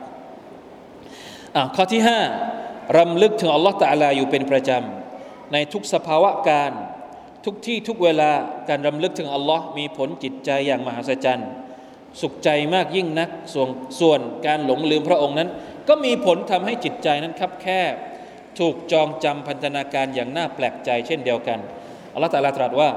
[1.76, 2.20] ข้อที่ห้า
[2.98, 6.72] รำลึกถึงอัลลอฮ์ตะลาอยู่เป็นประจำในทุกสภาวะการ
[7.46, 8.32] ทุกที่ทุกเวลา
[8.70, 11.50] การรำลึกถึงอัลลอฮ์มีผลจิตใจอย่างมหัศจรรย์
[12.22, 13.70] สุขใจมากยิ่งนักส่วน
[14.00, 15.50] ส่วนการหลงลืมพระองค์นั้น
[15.88, 17.96] ก็มีผลทำให้จิตใจนั้นคับแคบ
[18.60, 21.60] ถูกจองจำพันธนาการอย่างน่าแปลกใจเช่นเดียวกัน
[22.14, 22.90] อัลลอฮฺตรัสตรัสว่า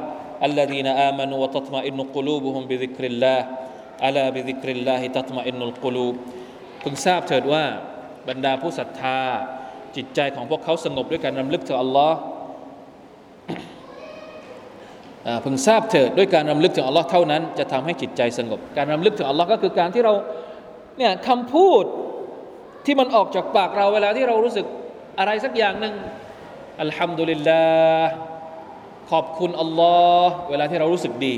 [0.44, 6.14] الذين آمنوا وتطمئن قلوبهم بذكر الله ألا بذكر الله تطمئن القلوب
[6.82, 7.64] พึงทราบเถิดว่า
[8.28, 9.20] บรรดาผู้ศรัทธา
[9.96, 12.18] จิตใจของพวกเขาสงบด้วยการรำลึกถึงอัลลอฮ์
[15.44, 20.12] พึงทราบเถิดด้วยการรำลึกถึงอัลลอฮ์เท่านั้นจะทำให้จิตใจสงบ การรำลึกถึงอัลลอฮ์ก็คือการที่เรา
[20.98, 21.84] เนี่ยคำพูด
[22.86, 24.66] ที่มันออกจากปากเราเวลาที่เรารู้สึก
[25.18, 25.94] อะไรสักอย่างหนึ่ง
[26.82, 27.62] อัลฮัมดุลิลลา
[27.98, 28.10] ห์
[29.10, 29.94] ขอบคุณอัลลอ
[30.24, 31.34] ฮ์เวลาที่เรารู้สึกดี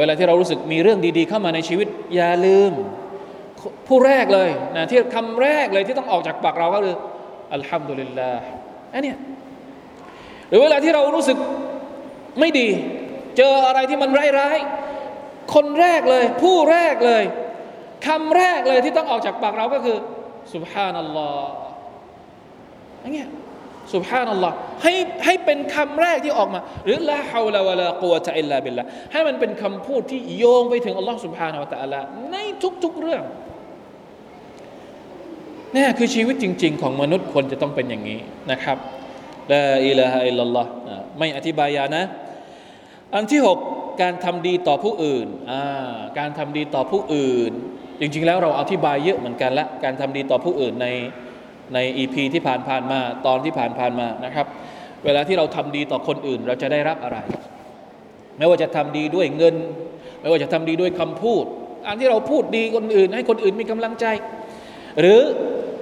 [0.00, 2.72] เวลาที่เรารู้สึกมีเรื่องดีๆ เข้ามาในชีวิต อย่าลืม
[3.88, 6.96] ผู้แรกเลยนะที่คำแรกเลยที่ต้องออกจากปากเราก็คือ
[7.54, 8.42] อัลฮัมดุลิลลาห์
[8.92, 9.14] อันนี้
[10.48, 11.36] หรือเวลาที่เรารู้สึก
[12.40, 12.68] ไม่ดี
[13.36, 14.10] เจออะไรที่มัน
[14.40, 17.24] ร้ายๆคนแรกเลย ผู้แรกเลย
[18.06, 19.96] คำแรกเลยที่ต้องออกจากปากเราก็คือ
[20.54, 21.52] สุบฮานัลลอฮ์
[23.00, 23.30] อย่างเงี้ย
[23.94, 32.00] สุบฮานัลลอฮ์ให้ให้เป็นคำแรกที่ออกมา หรือละฮาวลาวะลากุวตะอิลลาบิลละให้มันเป็นคำพูดที่โยงไปถึงอัลลอฮ์سبحانه وتعالى
[32.32, 32.36] ใน
[32.84, 33.22] ทุกๆเรื่อง
[35.74, 38.18] นี่คือชีวิตจริง ๆ ของมนุษย์คนจะต้องเป็นอย่างนี้
[38.50, 38.78] นะครับ
[39.52, 40.70] ลาอิลาฮะอิลลัลลอฮ์
[41.18, 42.02] ไม่อธิบายยานะ
[43.14, 43.58] อันที่หก
[44.02, 45.26] การทำดีต่อผู้อื่น
[46.18, 47.52] การทำดีต่อผู้อื่น
[48.00, 50.88] จริงๆแล้วเราอธิบายเยอะเหมือนกันละ การทำดีต่อผู้อื่นใน
[51.74, 54.46] ใน EP ที่ผ่านผ่านมาตอนที่ผ่านผ่านมานะครับ
[55.04, 57.18] เวลาที่เราทำดีต่อคนอื่น เราจะได้รับอะไร
[58.38, 59.56] ไม่ว่าจะทำดีด้วยเงิน
[60.20, 61.44] ไม่ว่าจะทำดีด้วยคำพูด
[61.86, 64.06] อันที่เราพูดดีคนอื่น ให้คนอื่นมีกำลังใจ
[65.00, 65.20] หรือ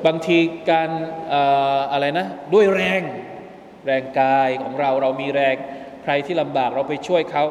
[0.06, 0.38] บางที
[0.70, 0.90] การ
[1.92, 3.02] อะไรนะด้วยแรง
[3.86, 5.56] แรงกายของเราเรามีแรง
[6.05, 7.45] ใครที่ลำบากเราไปช่วยเขา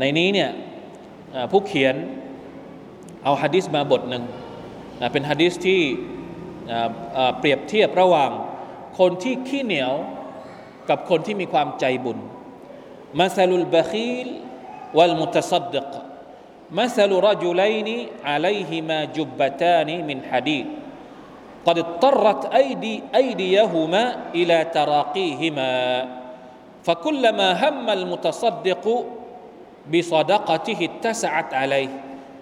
[0.00, 0.50] ในนี้เนี่ย
[1.50, 1.94] ผู้เขียน
[3.24, 4.24] เอาฮะดิษมาบทหนึ่ง
[5.12, 5.80] เป็นฮะดิษที่
[7.38, 8.30] เปรียบเทียบระหว่าง
[8.98, 9.94] คนที่ขี้เหนียว
[10.88, 12.18] กับคนที่มีความใจบุญ
[13.18, 14.28] มาซาลุลบะคีล
[14.96, 15.92] วัลมุตซัดดิก
[16.72, 17.88] مثل رجلين
[18.24, 20.66] عليهما جبتان من حديد
[21.66, 25.72] قد اضطرت أيدي أيديهما إلى تراقيهما
[26.83, 29.05] فكلما هم المتصدق
[29.93, 31.89] بصدقته اتسعت عليه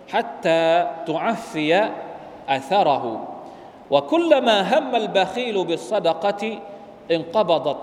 [0.10, 1.90] حتى تعفي
[2.50, 3.28] أثره.
[3.92, 6.60] وكلما هم البخيل بالصدقة
[7.12, 7.78] انقبضت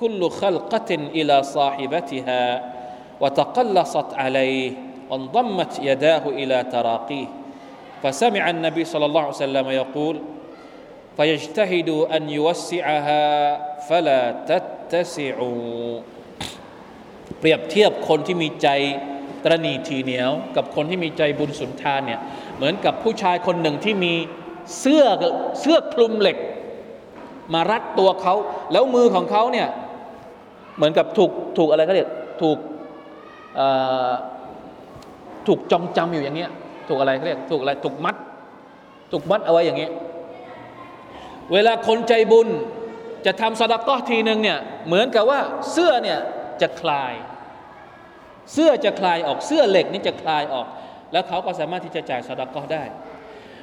[0.00, 2.72] كل خلقة إلى صاحبتها
[3.20, 4.72] وتقلصت عليه
[5.10, 7.26] وانضمت يداه إلى تراقيه.
[8.02, 10.20] فسمع النبي صلى الله عليه وسلم يقول
[11.16, 14.32] فيجتهد أن يوسعها فلا
[14.92, 15.48] ตสิอู
[17.38, 18.68] เปรียบเทียบคนที่มีใจ
[19.44, 22.20] ตรณีทีเหนียว กับคนที่มีใจบุญสุนทานเนี่ย
[22.56, 24.12] เหมือนกับผู้ชายคนหนึ่งที่มี
[24.80, 25.04] เสื้อ
[25.60, 26.38] เสื้อคลุมเหล็ก
[27.54, 28.34] มารัดตัวเขา
[28.72, 29.68] แล้วมือของเขาเนี่ย
[30.76, 32.08] เหมือนกับถูกถูกอะไรก็เรียก
[32.42, 32.58] ถูก
[35.46, 36.50] ถูกจองจำอยู่อย่างเงี้ย
[36.88, 38.16] ถูกอะไรเขาเรียกถูกอะไรถูกมัด
[39.12, 39.92] ถูกมัดเอาไว้อย่างเงี้ย
[41.52, 42.48] เวลาคนใจบุญ
[43.26, 45.40] จะทำสดาก้อทีหนึ่งเนี่ยเหมือนกับว่า
[45.72, 46.20] เสื้อเนี่ย
[46.62, 47.14] จะคลาย
[48.52, 50.66] เสื้อจะคลายออกเสื้อเหล็กนี่จะคลายออก
[51.12, 52.82] แล้วเขาก็สามารถที่จะจ่ายสดาก้อได้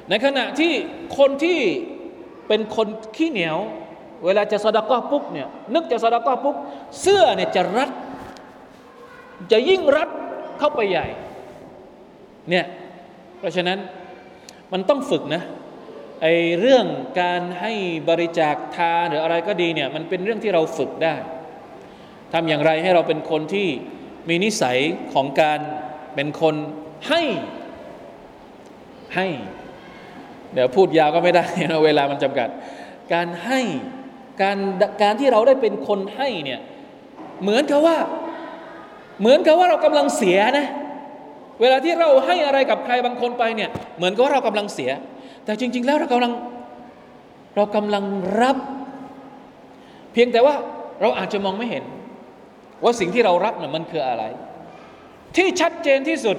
[0.08, 0.72] ในขณะที่
[1.18, 1.60] คนที่
[2.48, 3.58] เป็นคนขี้เหนียว
[4.24, 6.56] เวลาจะสดาก้อปุ๊บเนี่ยนึกจะสดาก้อปุ๊บ
[7.00, 7.90] เสื้อเนี่ยจะรัด
[9.52, 10.08] จะยิ่งรัด
[10.58, 11.06] เข้าไปใหญ่
[12.50, 12.66] เนี่ย
[13.38, 13.78] เพราะฉะนั้น
[14.72, 15.42] มันต้องฝึกนะ
[16.22, 16.26] ไอ
[16.60, 16.86] เรื่อง
[17.20, 17.72] การให้
[18.08, 21.14] บริจาคทานหรืออะไรก็ดีเนี่ยมันเป็นเรื่องที่เราฝึกได้
[22.32, 23.68] ทำอย่างไรให้เราเป็นคนที่
[24.28, 24.78] มีนิสัย
[25.14, 25.60] ของการ
[26.14, 26.54] เป็นคน
[27.08, 27.22] ให้
[29.16, 29.26] ให้
[30.52, 32.48] เดี๋ยวพูดยาวก็ไม่ได้นะเวลามันจำกัด
[33.12, 33.60] การให้
[34.42, 34.58] การ
[35.02, 36.60] การที่เราได้เป็นคนให้เนี่ย
[37.42, 37.96] เหมือนกับว่า
[39.20, 40.66] เหมือนกับว่าเรากำลังเสียนะ
[41.60, 44.90] เวลาที่เราให้อะไรกับใครบางคนไปเนี่ยเหมือนกับว่าเรากำลังเสีย
[45.46, 46.32] แต่จริง ๆ แล้วเรากำลัง
[47.56, 48.04] เรากำลัง
[48.40, 48.56] รับ
[50.12, 50.54] เพียงแต่ว่า
[51.00, 51.84] เราอาจจะมองไม่เห็น
[52.82, 54.24] ว่าสิ่งที่เรารับเนี่ยมันคืออะไร
[55.36, 56.36] ที่ชัดเจนที่สุด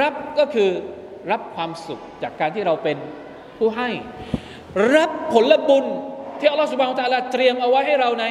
[0.00, 0.70] รับก็คือ
[1.30, 2.96] รับความสุขจากการที่เราเป็น
[3.58, 3.90] ผู้ให้
[4.96, 5.84] รับผลบุญ
[6.40, 8.24] ที่อัลลอฮฺสุบานตะลาเตรียมเอาไว้ให้เราใน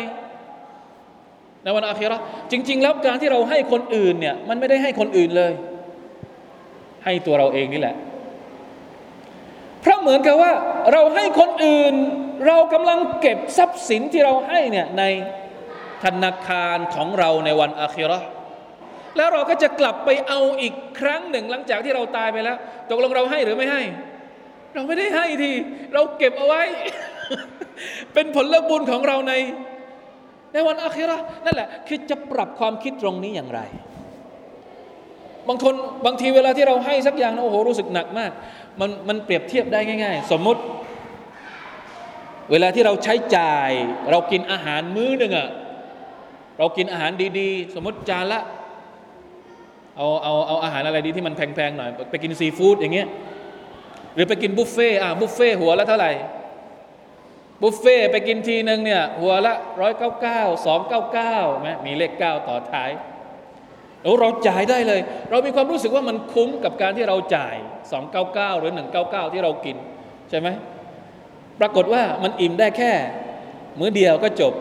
[1.64, 2.18] ในวันอาคิรอ
[2.52, 5.52] จริง ๆ แล้วการที่เราให้คนอื่นเนี่ยมันไม่ได้ให้คนอื่นเลย
[7.06, 7.96] ให้ตัวเราเองนี่แหละ
[9.82, 10.52] เพราะเหมือนกับว่า
[10.94, 11.94] เราให้คนอื่น
[12.48, 15.04] เรากำลังเก็บทรัพย์สินที่เราให้เนี่ยใน
[16.04, 18.20] ธนาคารของเราในวันอาคิรอ
[19.18, 22.58] แล้วเราก็จะกลับไปเอาอีกครั้งหนึ่งหลังจากที่เราตายไปแล้ว
[22.90, 23.82] ตกลงเราให้หรือไม่ให้
[24.74, 25.52] เราไม่ได้ให้ที
[25.94, 26.62] เราเก็บเอาไว้
[28.14, 29.34] เป็นผลบุญของเราใน
[30.54, 33.62] ในวันอาคิรอนั่นแหละ คือจะปรับความคิดตรงนี้อย่างไร
[35.48, 35.74] บางคน
[36.06, 38.32] บางทีเวลาที่เราให้สักอย่างนะโอ้โหรู้สึกหนักมาก
[38.80, 40.62] มันมันเปรียบเทียบได้ง่าย ๆ สมมุติ
[42.52, 43.72] เวลาที่เราใช้จ่าย
[44.12, 45.50] เรากินอาหารมื้อหนึ่งอะ
[46.60, 48.42] เรากินอาหารดีๆ สมมติจานละ
[49.98, 53.08] เอาเอาเอาอาหารอะไรดีที่มันแพงๆหน่อย ไปกินซีฟู้ดอย่างเงี้ย
[54.16, 56.12] หรือไปกินบุฟเฟ่อะบุฟเฟ่หัวละเท่าไหร่
[57.62, 62.90] บุฟเฟ่ไปกินทีหนึ่งเนี่ยหัวละร้อยเก้าเก้าสองเก้าเก้าไหมมีเลขเก้าต่อท้าย
[64.20, 67.56] เราจ่ายได้เลย เรามีความรู้สึกว่ามันคุ้มกับการที่เราจ่าย
[67.92, 69.78] สองเก้าเก้าหรือหนึ่งเก้าเก้าที่เรากิน
[70.30, 70.48] ใช่ไหม
[71.60, 72.92] ปรากฏว่ามันอิ่มได้แค่
[73.80, 74.54] มื้อเดียวก็จบ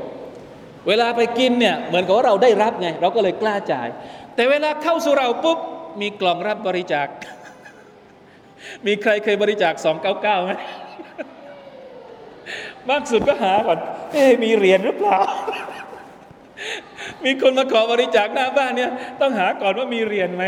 [0.88, 3.88] เวลาไปกินเนี่ยเหมือนกับว่าเราได้รับไง เราก็เลยกล้าจ่าย
[4.34, 5.58] แต่เวลาเข้าสู่เราปุ๊บ
[6.00, 7.06] มีกล่องรับบริจาค
[8.86, 10.52] มีใครเคยบริจาคสองเก้าเก้าไหม
[12.88, 13.78] มากสุดก็หาก่อน
[14.12, 15.18] เอ๊มีเหรียญหรือเปล่า
[17.24, 18.90] มีคนมาขอบริจาคหน้าบ้านเนี่ย
[19.20, 20.44] ต้องหาก่อนว่ามีเหรียญไหม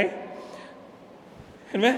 [1.69, 1.89] เห็นไหม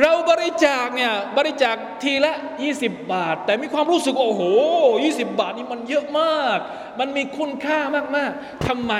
[0.00, 2.32] เราบริจาคเนี่ยบริจาคทีละ
[2.72, 4.42] 20 บาท แต่มีความรู้สึกโอ้โห
[4.92, 6.58] 20 บาทนี่มันเยอะมาก
[7.00, 7.78] มันมีคุณค่า
[8.16, 8.94] มากๆทำไม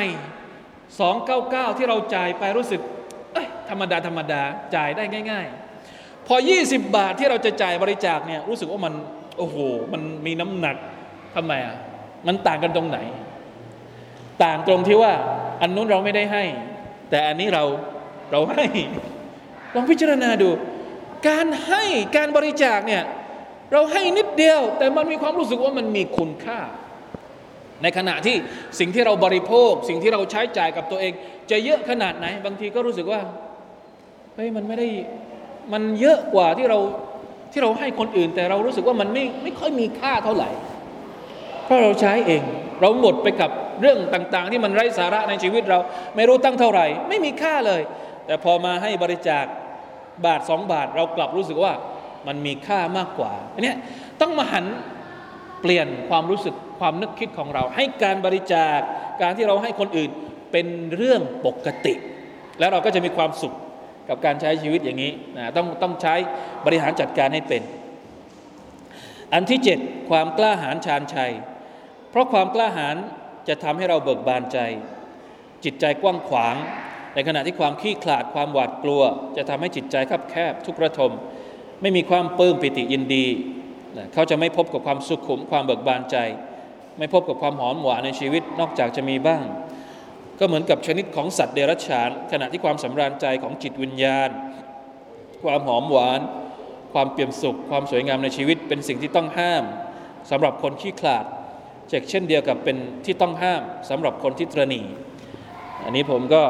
[1.06, 2.80] 299 ที่เราจ่ายไปรู้สึก
[3.32, 4.42] เอ้ยธรรมดาธรรมดา
[4.74, 5.46] จ่ายได้ง่าย
[5.86, 8.94] ๆ พอ 20 บาทที่เราจะจ่ายบริจาคเนี่ยรู้สึกว่ามัน
[9.38, 9.56] โอ้โห
[9.92, 10.76] มันมีน้ำหนัก
[11.34, 11.76] ทำไมอะ
[12.26, 12.98] มันต่างกันตรงไหน
[14.42, 15.12] ต่างตรงที่ว่า
[15.62, 16.44] อันนู้นเราไม่ได้ให้
[17.10, 17.64] แต่อันนี้เรา
[18.32, 18.64] เราให้
[19.74, 20.50] ลองพิจารณาดู
[21.28, 21.84] การให้
[22.16, 23.02] การบริจาคเนี่ย
[23.72, 26.58] เราให้นิดเดียว แต่มันมีความรู้สึกว่ามันมีคุณค่า
[27.82, 28.36] ในขณะที่
[28.78, 31.12] สิ่งที่เราบริโภค สิ่งที่เราใช้จ่ายกับตัวเอง
[31.50, 33.20] จะเยอะขนาดไหน บางทีก็รู้สึกว่า
[34.34, 34.88] เฮ้ยมันไม่ได้
[35.72, 36.78] มันเยอะกว่าที่เรา
[37.52, 40.50] ที่เราให้คนอื่น แต่เรารู้สึกว่ามันไม่ไม่ค่อยมีค่าเท่าไหร่
[41.64, 42.42] เพราะเราใช้เอง
[42.80, 43.50] เราหมดไปกับ
[43.80, 45.78] เรื่องต่างๆ ที่มันไร้สาระในชีวิตเรา
[46.16, 47.82] ไม่รู้ตั้งเท่าไหร่ ไม่มีค่าเลย
[48.26, 49.44] แต่พอมาให้บริจาค
[50.24, 51.72] บาทสองบาท เรากลับรู้สึกว่า
[52.26, 53.74] มันมีค่ามากกว่าอันนี้
[54.20, 54.66] ต้องมาหัน
[55.62, 58.78] เปลี่ยนความรู้สึกความนึกคิดของเรา ให้การบริจาค
[59.22, 60.10] การที่เราให้คนอื่น
[60.52, 60.66] เป็น
[60.96, 61.94] เรื่องปกติ
[62.58, 63.54] แล้วเราก็จะมีความสุข
[64.08, 66.14] กับการใช้ชีวิตอย่างนี้นะต้องต้องใช้
[66.66, 67.62] บริหารจัดการให้เป็น
[69.34, 69.78] อันที่เจ็ด
[70.10, 71.32] ความกล้าหาญชาญชัย
[72.18, 72.96] ราะความกล้าหาญ
[73.48, 74.58] จะทำให้เราเบิกบานใจ
[75.64, 76.56] จิตใจกว้างขวาง
[77.14, 79.02] ในขณะที่ความขี้ขลาดความหวาดกลัว
[79.36, 81.12] จะทำให้จิตใจคับแคบ ทุกระทม
[81.82, 83.26] ไม่มีความปลื้มปิติยินดี
[84.12, 86.16] เขาจะไม่พบกับความสุขขุมความเบิกบานใจ
[86.98, 89.44] ไม่พบกับความหอมหวานในชีวิตนอกจากจะมีบ้าง
[90.38, 94.30] ก็เหมือนกับชนิดของสัตว์เดรัจฉาน ขณะที่ความสำราญใจของจิตวิญญาณ
[95.42, 96.20] ความหอมหวาน
[96.92, 99.64] ความเปี่ยมสุข ความสวยงามในชีวิตเป็นสิ่งที่ต้องห้าม
[100.30, 101.24] สำหรับคนขี้ขลาด
[102.10, 104.80] เช่นเดียวกับเป็นที่ต้องห้ามสำหรับคนที่ตรณี
[105.84, 106.42] อันนี้ผมก็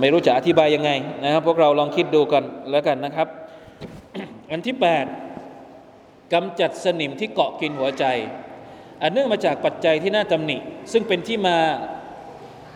[0.00, 0.90] ไม่รู้จะอธิบายยังไง
[1.24, 3.28] นะครับ พวกเราลองคิดดูกันแล้วกันนะครับ
[4.50, 4.76] อันที่
[5.54, 8.04] 8กำจัดสนิมที่เกาะกินหัวใจ
[9.02, 10.56] อันเนื่องมาจากปัจจัยที่น่าตำหนิ
[10.92, 11.58] ซึ่งเป็นที่มา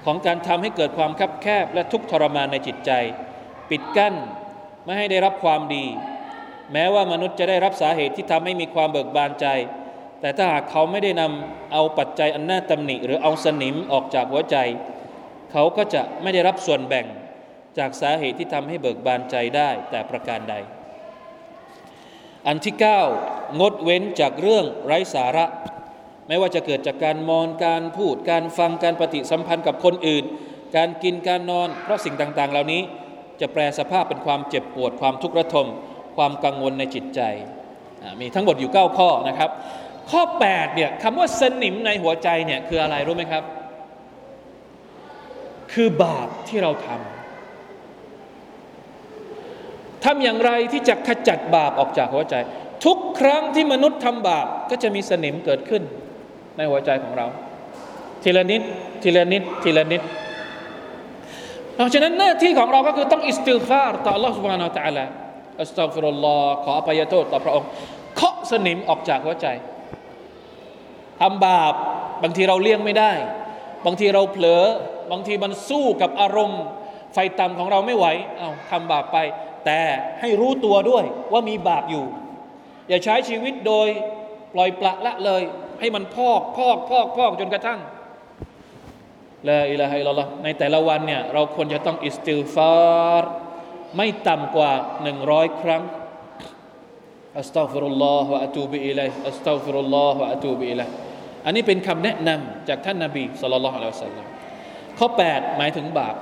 [0.04, 2.90] ของการทำให้เกิดความคับแคบและทุกข์ทรมานในจิตใจ
[3.70, 4.14] ปิดกั้น
[4.84, 5.84] ไม่ให้ได้รับความดี
[6.72, 9.46] แม้ว่ามนุษย์จะได้รับสาเหตุที่ทำให้มีความเบิกบานใจ
[10.20, 14.56] แต่ถ้าหากเขาไม่ได้นำเอาปัจจัยอันน่าตำหนิ หรือเอาสนิมออกจากหัวใจ
[15.52, 17.06] เขาก็จะไม่ได้รับส่วนแบ่ง
[17.78, 20.54] จากสาเหตุที่ทำให้เบิกบานใจได้แต่ประการใด
[22.46, 22.74] อันที่
[23.18, 25.44] 9 งดเว้นจากเรื่องไร้สาระ
[26.28, 30.24] ไม่ว่าจะเกิดจากการมองการพูดการฟังการปฏิสัมพันธ์กับคนอื่น
[30.76, 32.82] การกินการนอน เพราะสิ่งต่างๆ เหล่านี้
[33.40, 35.66] จะแปลสภาพเป็นความเจ็บปวดความทุกข์ระทม
[36.16, 37.20] ความกังวลในจิตใจ
[38.20, 39.50] มีทั้งหมดอยู่ 9 ข้อนะครับ
[40.11, 43.43] ข้อ8เนี่ยคำว่าสนิมในหัวใจเนี่ยคืออะไรรู้ไหมครับ
[45.73, 46.99] คือบาปที่เราทำ
[50.03, 52.35] ทำอย่างไรที่จะขจัดบาปออกจากหัวใจ
[52.85, 55.81] ทุกครั้งที่มนุษย์ทำบาปก็จะมีสนิมเกิดขึ้น
[56.57, 57.27] ในหัวใจของเรา
[58.23, 58.61] ทีละนิด
[59.03, 60.01] ทีละนิด ทีละนิด
[61.75, 65.05] เพราะฉะนั้นหน้าที่ของเราก็คือต้องอิสติลฟาร์ต่อ Allah سبحانه และ تعالى
[65.61, 67.67] อัสตัฟิรุลลอฮ์ขออภัยโทษต่อพระองค์
[68.15, 69.47] เคาะสนิมออกจากหัวใจ
[71.20, 71.74] ทำบาป
[72.22, 73.12] บางทีเราเลี่ยงไม่ได้
[73.86, 74.62] บางทีเราเผลอ
[75.12, 76.62] บางทีมันสู้กับอารมณ์
[77.14, 78.06] ใฝ่ต่ำของเราไม่ไหว
[78.38, 79.18] เอาทำบาปไป
[79.66, 79.80] แต่
[80.20, 82.04] ให้รู้ตัวด้วยว่ามีบาปอยู่
[82.88, 83.88] อย่าใช้ชีวิตโดย
[84.54, 85.42] ปล่อยปละละเลย
[85.80, 87.80] ให้มันพอกพอกพอกพอกจนกระทั่ง
[89.48, 93.24] لا إله إلا الله ในแต่ละวันเนี่ยเราควรจะต้องอิสติลฟาร
[93.96, 95.82] ไม่ต่ำกว่าหนึ่งร้อยครั้ง
[97.38, 100.88] أستغفر الله وأتوب إليه أستغفر الله وأتوب إليه
[101.46, 104.26] อันนี้เป็นคำแนะนำจากท่านนาบี صلى الله عليه وسلم
[104.98, 106.14] ข้อ 8 หมายถึงบาป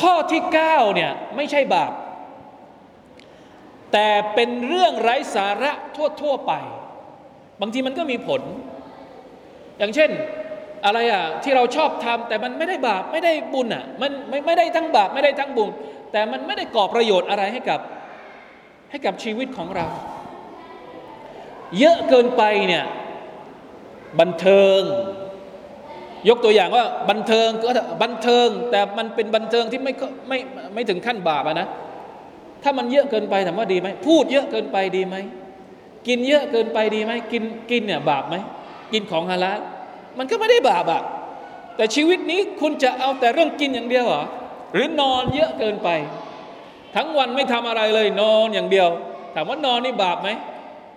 [0.00, 1.92] ข้อที่ 9 เนี่ย ไม่ใช่บาป
[3.92, 6.52] แต่เป็นเรื่องไร้สาระทั่ว ๆ ไป
[7.60, 8.40] บางทีมันก็มีผล
[9.78, 10.10] อย่างเช่น
[10.86, 15.68] อะไรอะที่เราชอบทำแต่มันไม่ได้บาป ไม่ได้บุญอะมันไม่ไม่ได้ทั้งบาป ไม่ได้ทั้งบุญ
[16.12, 17.80] แต่มันไม่ได้ก่อประโยชน์อะไรให้กับ
[18.90, 19.86] ให้กับชีวิตของเรา
[21.78, 22.84] เยอะเกินไปเนี่ย
[24.20, 24.80] บันเทิง
[26.28, 27.68] ยกตัวอย่างว่าบันเทิงก็
[28.02, 29.92] บันเทิง แต่มันเป็นบันเทิงที่ไม่
[30.28, 30.38] ไม่
[30.74, 31.68] ไม่ถึงขั้นบาปนะ
[32.62, 35.16] ถ้ามันเยอะเกินไปถามว่าดีไหมพูดเยอะเกินไปดีไหม
[36.06, 38.36] กินเยอะเกินไปดีไหมกินกินเนี่ยบาปไหม
[38.92, 39.60] กินของฮาลาล
[40.18, 41.02] มันก็ไม่ได้บาปอะ
[41.76, 44.24] แต่ชีวิตนี้คุณจะเอาแต่เรื่องกินอย่างเดียวเหรอ
[44.72, 45.88] หรือนอนเยอะเกินไป
[46.96, 48.88] ทั้งวันไม่ทำอะไรเลยนอนอย่างเดียว
[49.34, 50.28] ถามว่านอนนี่บาปไหม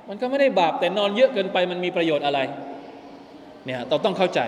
[0.10, 2.40] มันก็ไม่ได้บาปแต่นอนเยอะเกินไปมันมีประโยชน์อะไร
[3.66, 4.42] เนี่ยเราต้องเข้าใจ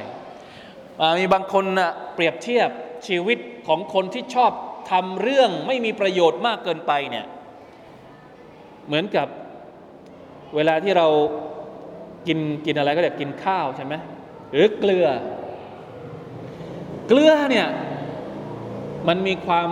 [1.01, 2.69] อ่ามีบางคนนะเปรียบเทียบ
[3.07, 3.37] ชีวิต
[3.67, 4.51] ของคนที่ชอบ
[4.91, 7.25] ทำเรื่องไม่มีประโยชน์มากเกินไปเนี่ย
[8.87, 9.27] เหมือนกับ
[10.55, 11.07] เวลาที่เรา
[12.27, 13.93] กินกินอะไรก็เรียกกินข้าวใช่ไหม
[14.51, 15.07] หรือเกลือ
[17.07, 17.67] เกลือเนี่ย
[19.07, 19.69] มันมีความ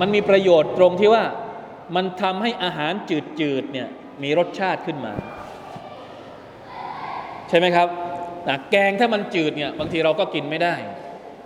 [0.00, 1.24] มันมีประโยชน์ตรงที่ว่า
[1.96, 2.92] มันทำให้อาหาร
[3.40, 3.88] จืดๆเนี่ย
[4.22, 5.12] มีรสชาติขึ้นมา
[7.48, 7.88] ใช่ไหมครับ
[8.48, 10.74] นะแกงถ้ามันจืดเนี่ยบางทีเราก็กินไม่ได้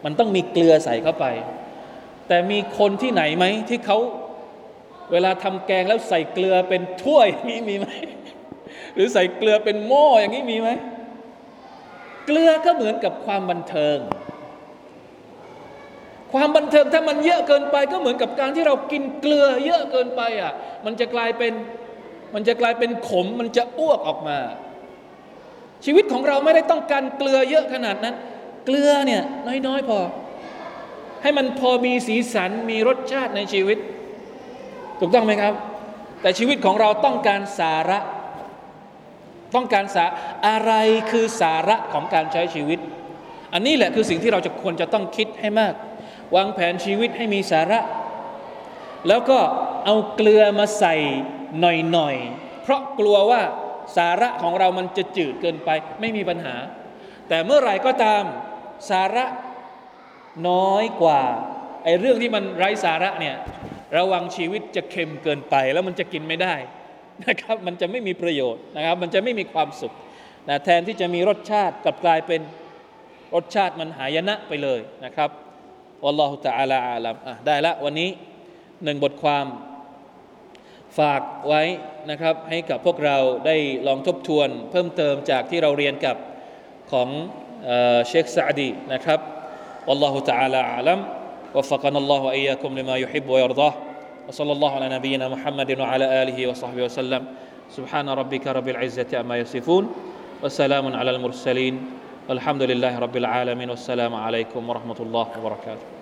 [0.05, 1.27] มันต้องมีเกลือใส่เข้าไป
[2.29, 3.99] แต่มีคนที่ไหนไหมที่เขา
[5.13, 7.87] เวลาทำแกงแล้วใส่เกลือเป็นถ้วยมีมีไหม
[8.95, 10.71] หรือใส่เกลือเป็นหม้ออย่างนี้มีไหม
[12.27, 13.99] เกลือก็เหมือนกับความบันเทิง
[16.33, 20.53] ความบันเทิงถ้ามันเยอะเกินไปก็เหมือนกับการที่เรากินเกลือเยอะเกินไปอะ
[20.85, 21.53] มันจะกลายเป็น
[22.35, 24.39] มันจะกลายเป็นขมมันจะอ้วกออกมา
[25.85, 28.15] ชีวิตของเราไม่ได้ต้องการเกลือเยอะขนาดนั้น
[28.65, 29.23] เกลือเนี่ย
[29.67, 29.99] น้อยๆพอ
[31.23, 33.79] ให้มันพอมีสีสันมีรสชาติในชีวิต
[35.01, 35.55] ถูกต้องไหมครับ
[36.23, 37.99] แต่ชีวิตของเราต้องการสาระ
[39.55, 40.05] ต้องการสา
[40.47, 40.73] อะไร
[41.11, 42.79] คือสาระของการใช้ชีวิต
[43.53, 45.75] อันนี้แหละคือสิ่งที่เราจะควรจะต้องคิดให้มาก
[46.37, 47.81] วางแผนชีวิตให้มีสาระ
[49.09, 49.39] แล้วก็
[49.85, 50.95] เอาเกลือมาใส่
[51.61, 51.65] ห
[51.97, 53.43] น่อยๆเพราะกลัวว่า
[53.97, 55.71] สาระของเรามันจะจืดเกินไป
[56.01, 56.57] ไม่มีปัญหา
[57.29, 58.23] แต่เมื่อไหร่ก็ตาม
[58.91, 59.25] สาระ
[60.49, 61.23] น้อยกว่า
[61.85, 63.37] ไอ้เรื่องที่มันไร้สาระเนี่ย
[63.97, 66.55] ระวังชีวิตจะเค็มเกินไป แล้วมันจะกินไม่ได้
[67.27, 69.93] นะครับ มันจะไม่มีประโยชน์นะครับ มันจะไม่มีความสุข
[70.49, 72.41] นะแทนที่จะมีรสชาติกลับกลายเป็น
[73.35, 75.31] รสชาติมันหายนะไปเลยนะครับ
[76.05, 78.11] อัลลอฮฺตะอาลาอาลัมอะได้ละวันนี้
[78.85, 79.47] หนึ่งบทความ
[81.00, 81.64] ฝากไว้
[82.10, 83.58] นะครับให้กับพวกเราได้
[83.88, 86.18] ลองทบทวน เพิ่มเติมจากที่เราเรียนกับ
[86.92, 87.10] ของ
[88.08, 89.20] เชคซาดีนะครับ
[89.88, 91.00] والله تعالى أعلم
[91.56, 93.74] وفقنا الله وإياكم لما يحب ويرضاه
[94.28, 97.26] وصلى الله على نبينا محمد وعلى آله وصحبه وسلم
[97.70, 99.84] سبحان ربك رب العزة أما يصفون
[100.44, 101.76] وسلام على المرسلين
[102.30, 105.97] والحمد لله رب العالمين والسلام عليكم ورحمة الله وبركاته